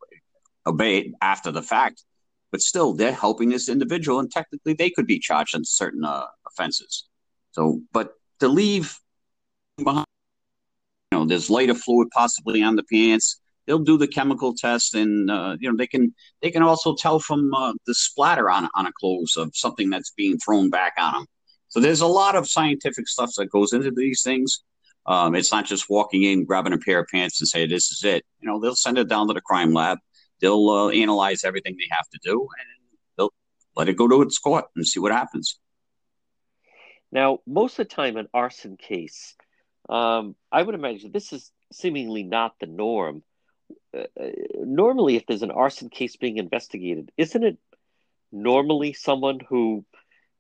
[0.66, 2.04] obey after the fact.
[2.52, 6.26] But still, they're helping this individual, and technically, they could be charged on certain uh,
[6.48, 7.08] offenses.
[7.52, 8.98] So, but to leave
[9.78, 10.06] behind,
[11.18, 13.40] know, there's lighter fluid possibly on the pants.
[13.66, 17.20] They'll do the chemical test, and uh, you know they can they can also tell
[17.20, 21.14] from uh, the splatter on on a clothes of something that's being thrown back on
[21.14, 21.26] them.
[21.68, 24.64] So there's a lot of scientific stuff that goes into these things.
[25.06, 28.04] Um, it's not just walking in, grabbing a pair of pants, and say this is
[28.06, 28.26] it.
[28.40, 29.98] You know, they'll send it down to the crime lab.
[30.40, 32.68] They'll uh, analyze everything they have to do, and
[33.18, 33.34] they'll
[33.76, 35.60] let it go to its court and see what happens.
[37.12, 39.36] Now, most of the time, an arson case,
[39.90, 43.24] um, I would imagine this is seemingly not the norm.
[43.96, 44.30] Uh, uh
[44.60, 47.58] normally, if there's an arson case being investigated, isn't it
[48.32, 49.86] normally someone who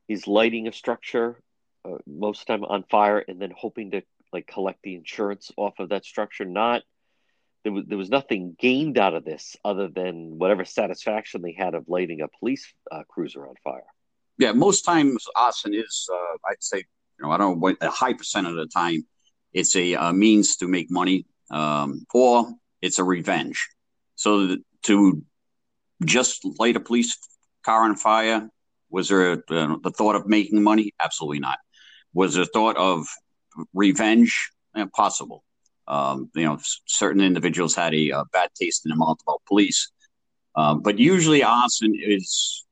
[0.07, 1.41] is lighting a structure
[1.85, 4.01] uh, most of the time on fire and then hoping to
[4.33, 6.45] like collect the insurance off of that structure.
[6.45, 6.83] Not
[7.63, 11.73] there was there was nothing gained out of this other than whatever satisfaction they had
[11.73, 13.85] of lighting a police uh, cruiser on fire.
[14.37, 18.13] Yeah, most times arson is uh, I'd say you know I don't know a high
[18.13, 19.05] percent of the time
[19.57, 22.47] it's a, a means to make money um, or
[22.81, 23.67] it's a revenge.
[24.15, 25.23] So to
[26.05, 27.17] just light a police
[27.65, 28.49] car on fire
[28.89, 30.93] was there a, uh, the thought of making money?
[30.99, 31.57] Absolutely not.
[32.13, 33.07] Was there thought of
[33.73, 34.51] revenge?
[34.75, 35.43] Eh, possible.
[35.87, 39.91] Um, you know, certain individuals had a, a, bad taste in the mouth about police,
[40.55, 42.65] uh, but usually arson is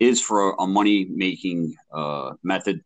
[0.00, 2.80] is for a money making uh, method,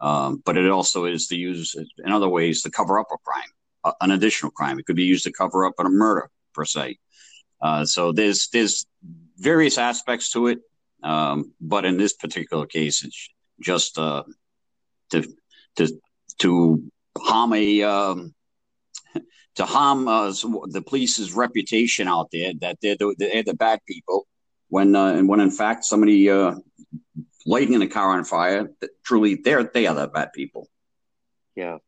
[0.00, 1.74] um, but it also is to use
[2.04, 4.78] in other ways to cover up a crime, an additional crime.
[4.78, 6.98] It could be used to cover up a murder per se.
[7.60, 8.86] Uh, so there's there's
[9.36, 10.60] various aspects to it.
[11.02, 13.28] Um, but in this particular case, it's
[13.60, 14.24] just uh,
[15.10, 15.24] to
[15.76, 16.00] to
[16.38, 18.34] to harm a um,
[19.56, 20.32] to harm uh,
[20.68, 24.26] the police's reputation out there that they're the, they're the bad people
[24.68, 26.54] when uh, when in fact somebody uh,
[27.48, 30.68] lighting a car on fire That truly they're they are the bad people.
[31.54, 31.78] Yeah.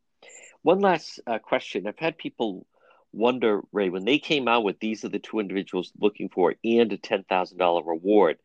[0.63, 1.87] One last uh, question.
[1.87, 2.67] I've had people
[3.13, 6.93] wonder, Ray, when they came out with these are the two individuals looking for and
[6.93, 8.39] a ten thousand dollar reward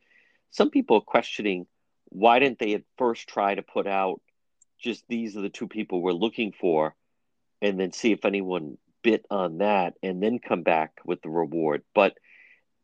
[0.56, 1.68] some people are questioning
[2.06, 4.22] why didn't they at first try to put out
[4.80, 6.96] just these are the two people we're looking for
[7.62, 11.84] and then see if anyone bit on that and then come back with the reward
[11.94, 12.14] but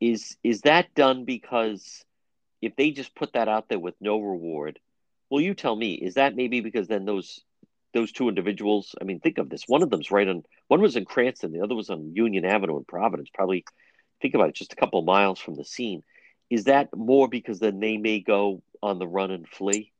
[0.01, 2.03] is is that done because
[2.61, 4.79] if they just put that out there with no reward
[5.29, 7.41] well you tell me is that maybe because then those
[7.93, 10.95] those two individuals i mean think of this one of them's right on one was
[10.95, 13.63] in cranston the other was on union avenue in providence probably
[14.21, 16.03] think about it just a couple miles from the scene
[16.51, 19.93] is that more because then they may go on the run and flee?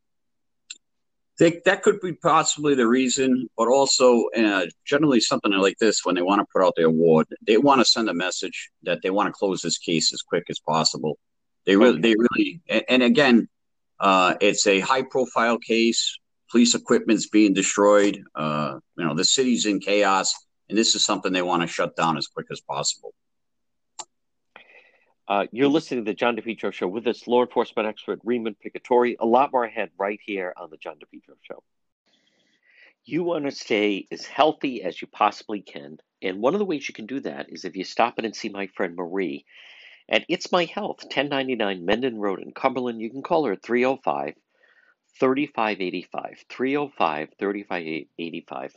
[1.40, 6.14] They, that could be possibly the reason, but also uh, generally something like this, when
[6.14, 9.10] they want to put out the award, they want to send a message that they
[9.10, 11.18] want to close this case as quick as possible.
[11.66, 13.48] They really, they really, and again,
[14.00, 16.18] uh, it's a high-profile case.
[16.50, 18.24] Police equipment's being destroyed.
[18.36, 20.34] Uh, you know, the city's in chaos,
[20.70, 23.14] and this is something they want to shut down as quick as possible.
[25.28, 29.16] Uh, you're listening to the John DePetro Show with us, law enforcement expert Raymond Picatori.
[29.20, 31.64] A lot more ahead right here on the John DePetro Show.
[33.06, 36.00] You want to stay as healthy as you possibly can.
[36.22, 38.36] And one of the ways you can do that is if you stop in and
[38.36, 39.46] see my friend Marie
[40.12, 43.00] at It's My Health, 1099 Mendon Road in Cumberland.
[43.00, 44.36] You can call her at 305
[45.18, 46.46] 3585.
[46.50, 48.76] 305 3585.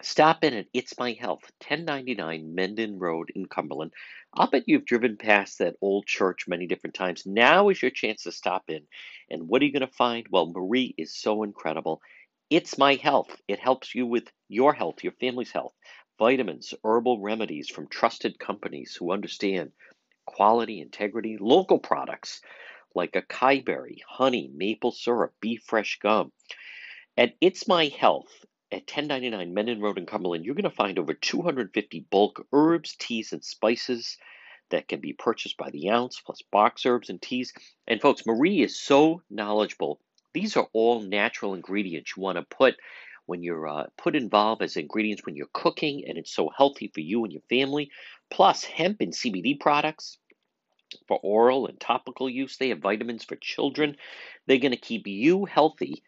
[0.00, 3.92] Stop in at It's My Health, 1099 Mendon Road in Cumberland.
[4.32, 7.26] I'll bet you've driven past that old church many different times.
[7.26, 8.84] Now is your chance to stop in.
[9.28, 10.26] And what are you going to find?
[10.30, 12.00] Well, Marie is so incredible.
[12.48, 13.36] It's My Health.
[13.48, 15.74] It helps you with your health, your family's health.
[16.18, 19.72] Vitamins, herbal remedies from trusted companies who understand
[20.28, 22.42] quality, integrity, local products
[22.94, 26.30] like acai berry, honey, maple syrup, beef fresh gum.
[27.16, 31.14] At It's My Health at 1099 Mendon Road in Cumberland, you're going to find over
[31.14, 34.18] 250 bulk herbs, teas, and spices
[34.70, 37.54] that can be purchased by the ounce, plus box herbs and teas.
[37.86, 40.00] And folks, Marie is so knowledgeable
[40.32, 42.76] these are all natural ingredients you want to put
[43.28, 47.00] when you're uh, put involved as ingredients when you're cooking, and it's so healthy for
[47.00, 47.90] you and your family.
[48.30, 50.18] Plus, hemp and CBD products
[51.06, 52.56] for oral and topical use.
[52.56, 53.96] They have vitamins for children.
[54.46, 56.02] They're going to keep you healthy.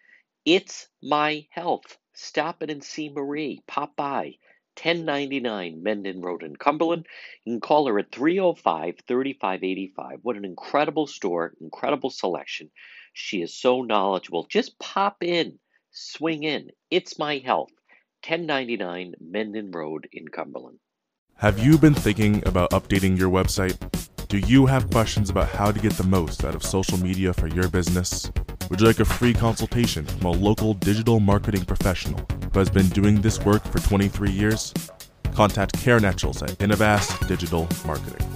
[0.47, 1.99] It's my health.
[2.15, 3.63] Stop it and see Marie.
[3.67, 4.37] Pop by.
[4.83, 7.07] 1099 Mendon Road in Cumberland.
[7.45, 10.21] You can call her at 305 3585.
[10.23, 12.71] What an incredible store, incredible selection.
[13.13, 14.47] She is so knowledgeable.
[14.49, 15.59] Just pop in,
[15.93, 16.71] swing in.
[16.91, 17.71] It's my health.
[18.27, 20.79] 1099 Mendon Road in Cumberland.
[21.37, 23.77] Have you been thinking about updating your website?
[24.29, 27.49] Do you have questions about how to get the most out of social media for
[27.49, 28.31] your business?
[28.69, 32.89] Would you like a free consultation from a local digital marketing professional who has been
[32.91, 34.75] doing this work for 23 years?
[35.35, 38.27] Contact Karen Etchels at Innovast Digital Marketing.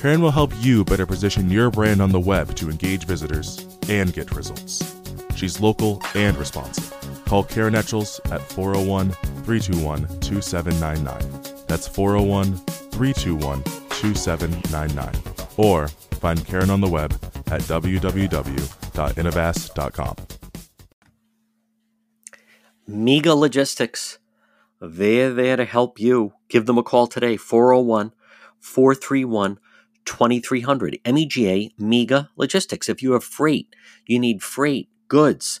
[0.00, 4.12] Karen will help you better position your brand on the web to engage visitors and
[4.12, 4.96] get results.
[5.34, 6.99] She's local and responsive.
[7.30, 9.12] Call Karen Etchels at 401
[9.44, 11.64] 321 2799.
[11.68, 15.14] That's 401 321 2799.
[15.56, 15.86] Or
[16.18, 17.12] find Karen on the web
[17.46, 20.16] at www.innovast.com.
[22.88, 24.18] Mega Logistics.
[24.80, 26.32] They're there to help you.
[26.48, 28.12] Give them a call today, 401
[28.58, 29.60] 431
[30.04, 30.98] 2300.
[31.06, 32.88] MEGA Mega Logistics.
[32.88, 35.60] If you have freight, you need freight, goods,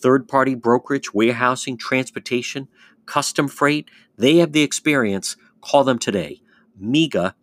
[0.00, 2.68] third party brokerage, warehousing, transportation,
[3.06, 3.88] custom freight.
[4.16, 5.36] They have the experience.
[5.60, 6.40] Call them today.
[6.78, 7.34] MEGA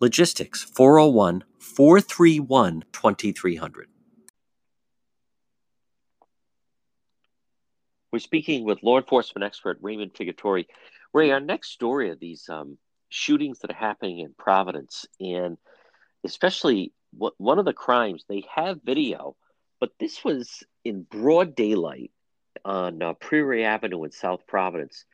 [0.00, 3.88] Logistics, 401 431 2300.
[8.12, 10.66] We're speaking with law enforcement expert Raymond Figatore.
[11.12, 15.58] Ray, our next story of these um, shootings that are happening in Providence, and
[16.24, 19.34] especially one of the crimes, they have video,
[19.80, 22.10] but this was in broad daylight
[22.64, 25.04] on uh, Prairie Avenue in South Providence,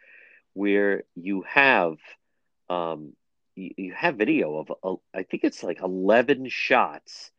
[0.52, 1.96] where you have
[2.68, 3.12] um,
[3.54, 7.30] you, you have video of uh, I think it's like eleven shots,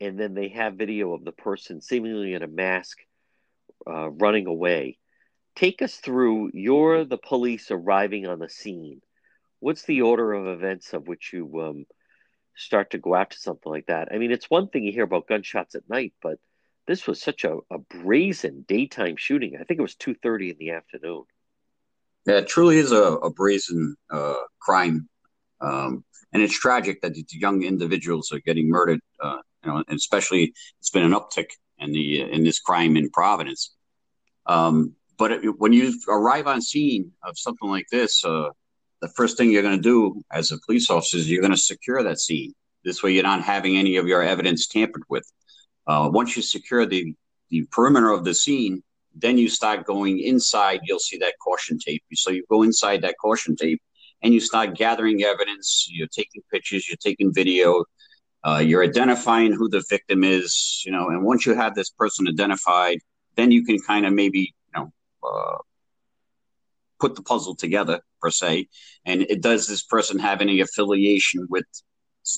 [0.00, 2.98] and then they have video of the person seemingly in a mask
[3.86, 4.98] uh, running away.
[5.56, 6.50] Take us through.
[6.52, 9.00] You're the police arriving on the scene.
[9.60, 11.86] What's the order of events of which you um,
[12.56, 14.08] start to go after something like that?
[14.12, 16.38] I mean, it's one thing you hear about gunshots at night, but
[16.86, 19.56] this was such a, a brazen daytime shooting.
[19.60, 21.24] I think it was two thirty in the afternoon.
[22.26, 25.08] Yeah, it truly is a, a brazen uh, crime,
[25.60, 29.00] um, and it's tragic that the young individuals are getting murdered.
[29.20, 33.10] Uh, you know, and especially it's been an uptick in the in this crime in
[33.10, 33.74] Providence.
[34.46, 38.50] Um, but it, when you arrive on scene of something like this, uh,
[39.00, 41.56] the first thing you're going to do as a police officer is you're going to
[41.56, 42.52] secure that scene.
[42.84, 45.30] This way, you're not having any of your evidence tampered with.
[45.86, 47.14] Uh, once you secure the
[47.50, 48.82] the perimeter of the scene,
[49.14, 50.80] then you start going inside.
[50.84, 52.02] You'll see that caution tape.
[52.14, 53.80] So you go inside that caution tape,
[54.22, 55.86] and you start gathering evidence.
[55.90, 56.88] You're taking pictures.
[56.88, 57.84] You're taking video.
[58.42, 60.82] Uh, you're identifying who the victim is.
[60.84, 62.98] You know, and once you have this person identified,
[63.36, 65.58] then you can kind of maybe you know uh,
[66.98, 68.68] put the puzzle together per se.
[69.04, 71.66] And it does this person have any affiliation with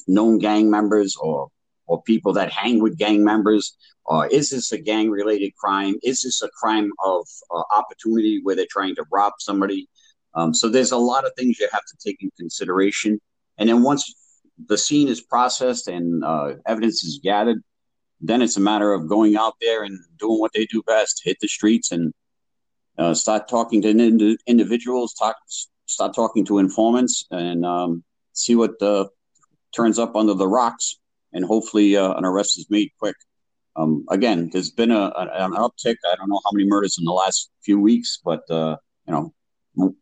[0.08, 1.48] known gang members or
[1.86, 3.76] or people that hang with gang members?
[4.04, 5.96] Or is this a gang related crime?
[6.02, 9.88] Is this a crime of uh, opportunity where they're trying to rob somebody?
[10.34, 13.20] Um, so there's a lot of things you have to take in consideration.
[13.58, 14.14] And then once
[14.66, 17.62] the scene is processed and uh, evidence is gathered,
[18.20, 21.38] then it's a matter of going out there and doing what they do best hit
[21.40, 22.12] the streets and
[22.98, 25.36] uh, start talking to ind- individuals, talk,
[25.86, 29.06] start talking to informants, and um, see what uh,
[29.74, 30.98] turns up under the rocks
[31.32, 33.16] and hopefully uh, an arrest is made quick.
[33.76, 35.96] Um, again, there's been a, a, an uptick.
[36.10, 39.94] I don't know how many murders in the last few weeks, but uh, you know,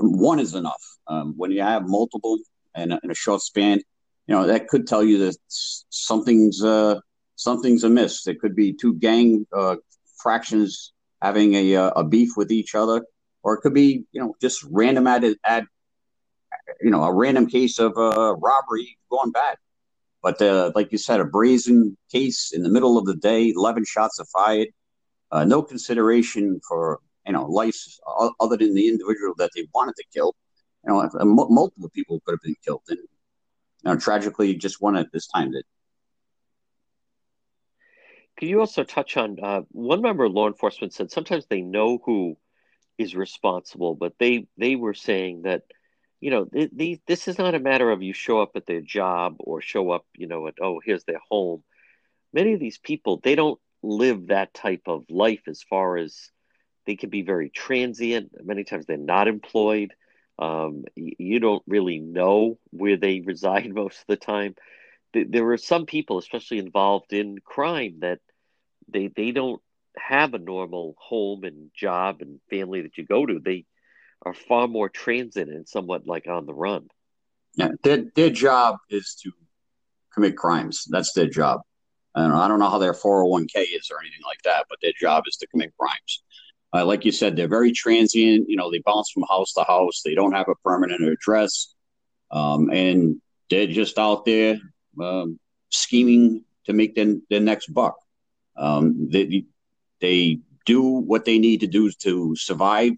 [0.00, 0.82] one is enough.
[1.06, 2.38] Um, when you have multiple
[2.74, 3.80] and in a short span,
[4.26, 7.00] you know that could tell you that something's uh,
[7.36, 8.24] something's amiss.
[8.24, 9.76] There could be two gang uh,
[10.22, 13.04] fractions having a uh, a beef with each other,
[13.42, 15.64] or it could be you know just random at at
[16.80, 19.56] you know a random case of uh, robbery going bad.
[20.22, 23.84] But uh, like you said, a brazen case in the middle of the day, eleven
[23.84, 24.68] shots are fired,
[25.30, 27.76] uh, no consideration for you know life
[28.40, 30.34] other than the individual that they wanted to kill.
[30.84, 33.06] You know, m- multiple people could have been killed, and you
[33.84, 35.64] know, tragically, just one at this time did.
[38.36, 41.98] Can you also touch on uh, one member of law enforcement said sometimes they know
[42.04, 42.36] who
[42.98, 45.62] is responsible, but they they were saying that
[46.20, 49.36] you know they, this is not a matter of you show up at their job
[49.38, 51.62] or show up you know at oh here's their home.
[52.32, 56.30] Many of these people they don't live that type of life as far as
[56.86, 58.32] they can be very transient.
[58.42, 59.94] Many times they're not employed.
[60.38, 64.54] Um, you don't really know where they reside most of the time.
[65.12, 68.20] There are some people, especially involved in crime, that
[68.88, 69.62] they they don't
[69.96, 73.38] have a normal home and job and family that you go to.
[73.38, 73.64] They
[74.22, 76.88] are far more transient and somewhat like on the run.
[77.54, 79.32] Yeah, their their job is to
[80.12, 80.84] commit crimes.
[80.88, 81.60] That's their job.
[82.14, 85.24] And I don't know how their 401k is or anything like that, but their job
[85.26, 86.22] is to commit crimes.
[86.74, 88.48] Uh, like you said, they're very transient.
[88.48, 90.02] You know, they bounce from house to house.
[90.04, 91.74] They don't have a permanent address,
[92.30, 94.58] um, and they're just out there
[95.00, 95.38] um,
[95.70, 97.96] scheming to make their, their next buck.
[98.56, 99.44] Um, they,
[100.00, 102.92] they do what they need to do to survive.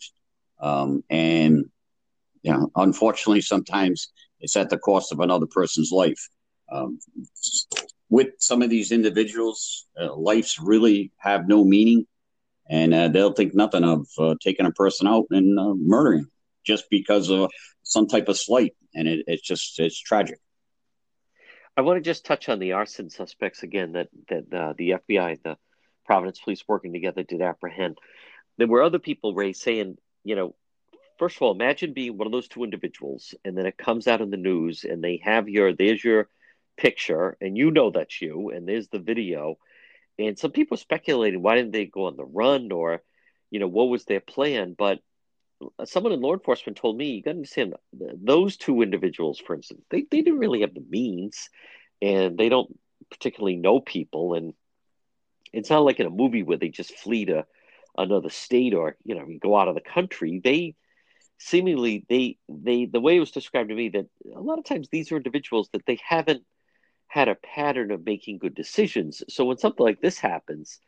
[0.60, 1.64] Um, and,
[2.42, 6.28] you know, unfortunately, sometimes it's at the cost of another person's life.
[6.70, 6.98] Um,
[8.08, 12.06] with some of these individuals, uh, lives really have no meaning,
[12.68, 16.26] and uh, they'll think nothing of uh, taking a person out and uh, murdering
[16.64, 17.50] just because of
[17.82, 20.38] some type of slight, and it, it's just it's tragic.
[21.76, 25.42] I want to just touch on the arson suspects again that that uh, the FBI,
[25.42, 25.56] the
[26.04, 27.98] Providence Police working together did apprehend.
[28.58, 30.54] There were other people, Ray, saying, you know,
[31.18, 34.20] first of all, imagine being one of those two individuals, and then it comes out
[34.20, 36.28] in the news, and they have your there's your
[36.76, 39.58] picture, and you know that's you, and there's the video,
[40.18, 43.02] and some people speculating why didn't they go on the run or,
[43.50, 45.00] you know, what was their plan, but
[45.78, 49.54] uh, someone in law enforcement told me you got to understand those two individuals for
[49.54, 51.50] instance they, they didn't really have the means
[52.00, 52.74] and they don't
[53.10, 54.34] particularly know people.
[54.34, 54.54] And
[55.52, 57.46] it's not like in a movie where they just flee to
[57.96, 60.74] another state or you know go out of the country they
[61.38, 64.88] seemingly they they the way it was described to me that a lot of times
[64.90, 66.42] these are individuals that they haven't
[67.08, 70.80] had a pattern of making good decisions so when something like this happens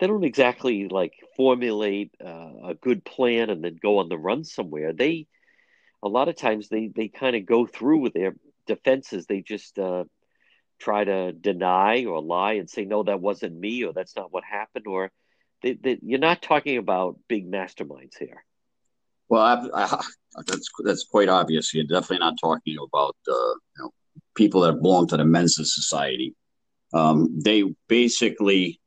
[0.00, 4.44] they don't exactly like formulate uh, a good plan and then go on the run
[4.44, 4.92] somewhere.
[4.92, 5.26] They
[6.02, 8.34] a lot of times they they kind of go through with their
[8.66, 9.26] defenses.
[9.26, 10.04] They just uh,
[10.78, 14.42] try to deny or lie and say no, that wasn't me or that's not what
[14.42, 14.86] happened.
[14.86, 15.12] Or
[15.62, 18.44] they, they, you're not talking about big masterminds here.
[19.28, 20.02] Well, I, I,
[20.46, 21.72] that's that's quite obvious.
[21.74, 23.90] You're definitely not talking about uh, you know,
[24.34, 26.34] people that belong to the Mensa Society.
[26.92, 28.80] Um, they basically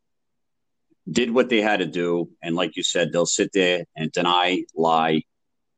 [1.10, 2.30] did what they had to do.
[2.42, 5.24] And like you said, they'll sit there and deny, lie,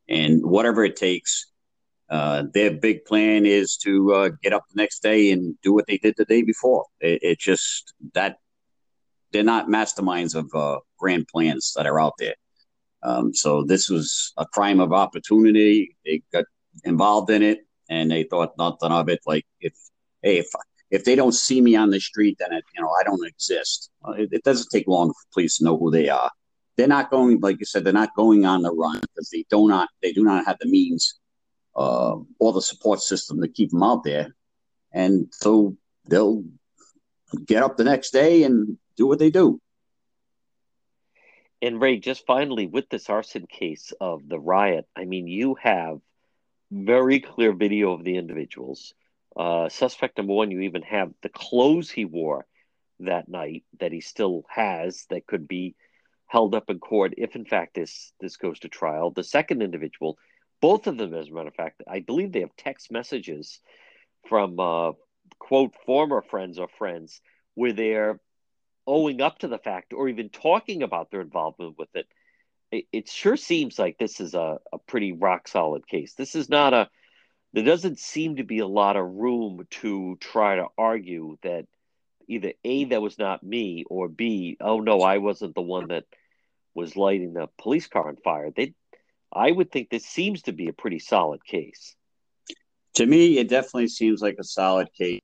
[0.07, 1.47] and whatever it takes.
[2.07, 5.87] Uh, their big plan is to uh, get up the next day and do what
[5.87, 6.85] they did the day before.
[6.99, 8.37] It, it just that
[9.35, 12.35] they're not masterminds of uh, grand plans that are out there.
[13.03, 15.97] Um, so this was a crime of opportunity.
[16.05, 16.45] They got
[16.85, 17.59] involved in it,
[17.89, 19.19] and they thought nothing of it.
[19.27, 19.73] Like if
[20.21, 20.47] hey, if
[20.89, 23.91] if they don't see me on the street, then it, you know I don't exist.
[24.07, 26.31] Uh, it, it, doesn't take long for police to know who they are.
[26.77, 29.67] They're not going, like you said, they're not going on the run because they do
[29.67, 31.19] not they do not have the means
[31.75, 34.33] uh, or the support system to keep them out there,
[34.93, 35.75] and so
[36.07, 36.45] they'll
[37.45, 39.59] get up the next day and do what they do.
[41.61, 45.99] And Ray, just finally with this arson case of the riot, I mean, you have
[46.71, 48.93] very clear video of the individuals
[49.35, 52.45] uh, suspect number one, you even have the clothes he wore
[53.01, 55.75] that night that he still has that could be
[56.27, 59.11] held up in court if, in fact, this this goes to trial.
[59.11, 60.17] The second individual,
[60.61, 63.59] both of them, as a matter of fact, I believe they have text messages
[64.29, 64.93] from uh,
[65.37, 67.19] quote former friends or friends
[67.55, 68.19] where they're
[68.87, 72.07] owing up to the fact or even talking about their involvement with it.
[72.71, 76.13] It, it sure seems like this is a, a pretty rock solid case.
[76.13, 76.89] This is not a
[77.55, 81.65] there doesn't seem to be a lot of room to try to argue that
[82.27, 86.03] either A, that was not me, or B, oh no, I wasn't the one that
[86.73, 88.51] was lighting the police car on fire.
[88.53, 88.73] They,
[89.31, 91.95] I would think this seems to be a pretty solid case.
[92.95, 95.21] To me, it definitely seems like a solid case.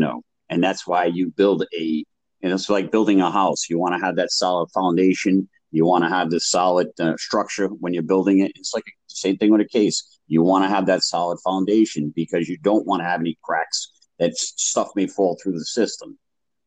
[0.00, 2.04] No, and that's why you build a.
[2.44, 3.70] And it's like building a house.
[3.70, 5.48] You want to have that solid foundation.
[5.70, 8.52] You want to have this solid uh, structure when you're building it.
[8.54, 10.20] It's like the same thing with a case.
[10.26, 13.90] You want to have that solid foundation because you don't want to have any cracks
[14.18, 16.18] that stuff may fall through the system.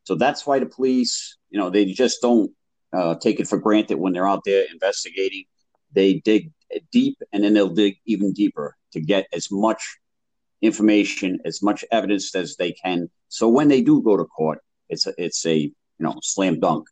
[0.05, 2.51] So that's why the police, you know, they just don't
[2.91, 5.43] uh, take it for granted when they're out there investigating.
[5.93, 6.51] They dig
[6.91, 9.99] deep and then they'll dig even deeper to get as much
[10.63, 13.11] information, as much evidence as they can.
[13.28, 16.88] So when they do go to court, it's a, it's a you know slam dunk.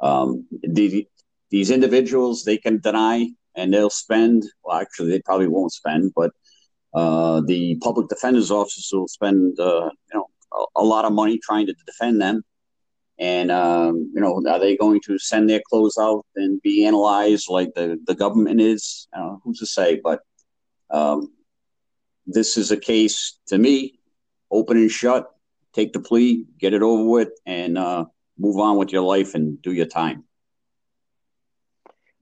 [0.00, 1.06] Um, the,
[1.50, 4.44] these individuals they can deny and they'll spend.
[4.64, 6.32] Well, actually, they probably won't spend, but
[6.94, 11.38] uh, the public defender's office will spend uh, you know a, a, lot of money
[11.38, 12.42] trying to defend them.
[13.18, 17.48] And um, you know, are they going to send their clothes out and be analyzed
[17.48, 19.08] like the the government is?
[19.12, 20.00] Uh, who's to say?
[20.02, 20.20] But
[20.90, 21.32] um,
[22.26, 23.98] this is a case to me,
[24.50, 25.28] open and shut.
[25.72, 28.06] Take the plea, get it over with, and uh,
[28.38, 30.24] move on with your life and do your time.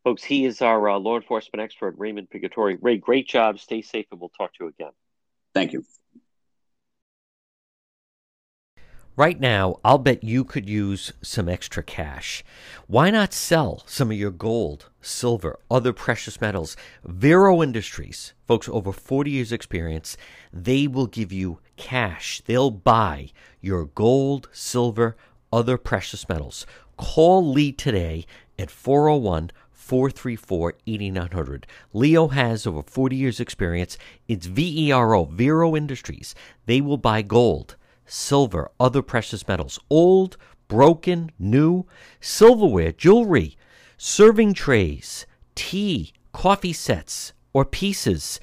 [0.05, 2.79] Folks, he is our uh, law enforcement expert, Raymond Pigatori.
[2.81, 3.59] Ray, great job.
[3.59, 4.93] Stay safe, and we'll talk to you again.
[5.53, 5.85] Thank you.
[9.21, 12.43] Right now, I'll bet you could use some extra cash.
[12.87, 16.75] Why not sell some of your gold, silver, other precious metals?
[17.05, 20.17] Vero Industries, folks, over 40 years' experience,
[20.55, 22.41] they will give you cash.
[22.47, 25.19] They'll buy your gold, silver,
[25.53, 26.65] other precious metals.
[26.97, 28.25] Call Lee today
[28.59, 31.67] at 401 434 8900.
[31.93, 33.99] Leo has over 40 years' experience.
[34.29, 36.35] It's VERO, Vero Industries.
[36.65, 37.77] They will buy gold,
[38.11, 40.37] silver, other precious metals, old,
[40.69, 41.87] broken, new,
[42.21, 43.57] silverware, jewelry,
[43.97, 48.41] serving trays, tea, coffee sets, or pieces.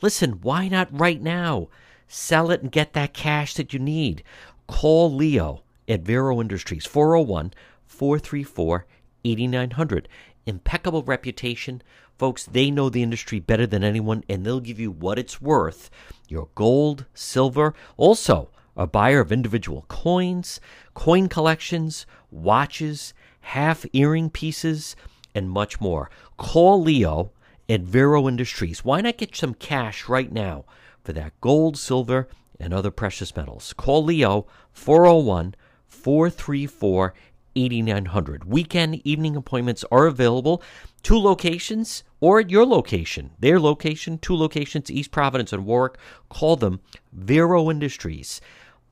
[0.00, 1.68] Listen, why not right now?
[2.08, 4.22] Sell it and get that cash that you need.
[4.66, 7.52] Call Leo at Vero Industries, 401
[7.86, 8.86] 434
[9.24, 10.08] 8900
[10.46, 11.82] impeccable reputation.
[12.18, 15.90] Folks, they know the industry better than anyone, and they'll give you what it's worth
[16.28, 18.50] your gold, silver, also
[18.80, 20.58] a buyer of individual coins,
[20.94, 23.12] coin collections, watches,
[23.42, 24.96] half earring pieces,
[25.34, 26.08] and much more.
[26.38, 27.30] Call Leo
[27.68, 28.82] at Vero Industries.
[28.82, 30.64] Why not get some cash right now
[31.04, 32.26] for that gold, silver,
[32.58, 33.74] and other precious metals?
[33.74, 35.54] Call Leo 401
[35.86, 37.12] 434
[37.54, 38.44] 8900.
[38.44, 40.62] Weekend evening appointments are available.
[41.02, 43.32] Two locations or at your location.
[43.38, 45.98] Their location, two locations, East Providence and Warwick.
[46.30, 46.80] Call them
[47.12, 48.40] Vero Industries,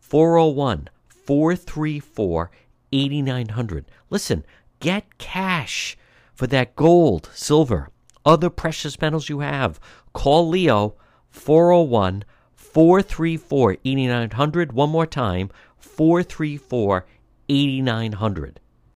[0.08, 2.50] 401 434
[2.90, 3.84] 8900.
[4.08, 4.44] Listen,
[4.80, 5.96] get cash
[6.34, 7.90] for that gold, silver,
[8.24, 9.78] other precious metals you have.
[10.12, 10.94] Call Leo
[11.30, 14.72] 401 434 8900.
[14.72, 17.06] One more time 434
[17.48, 18.60] 8900.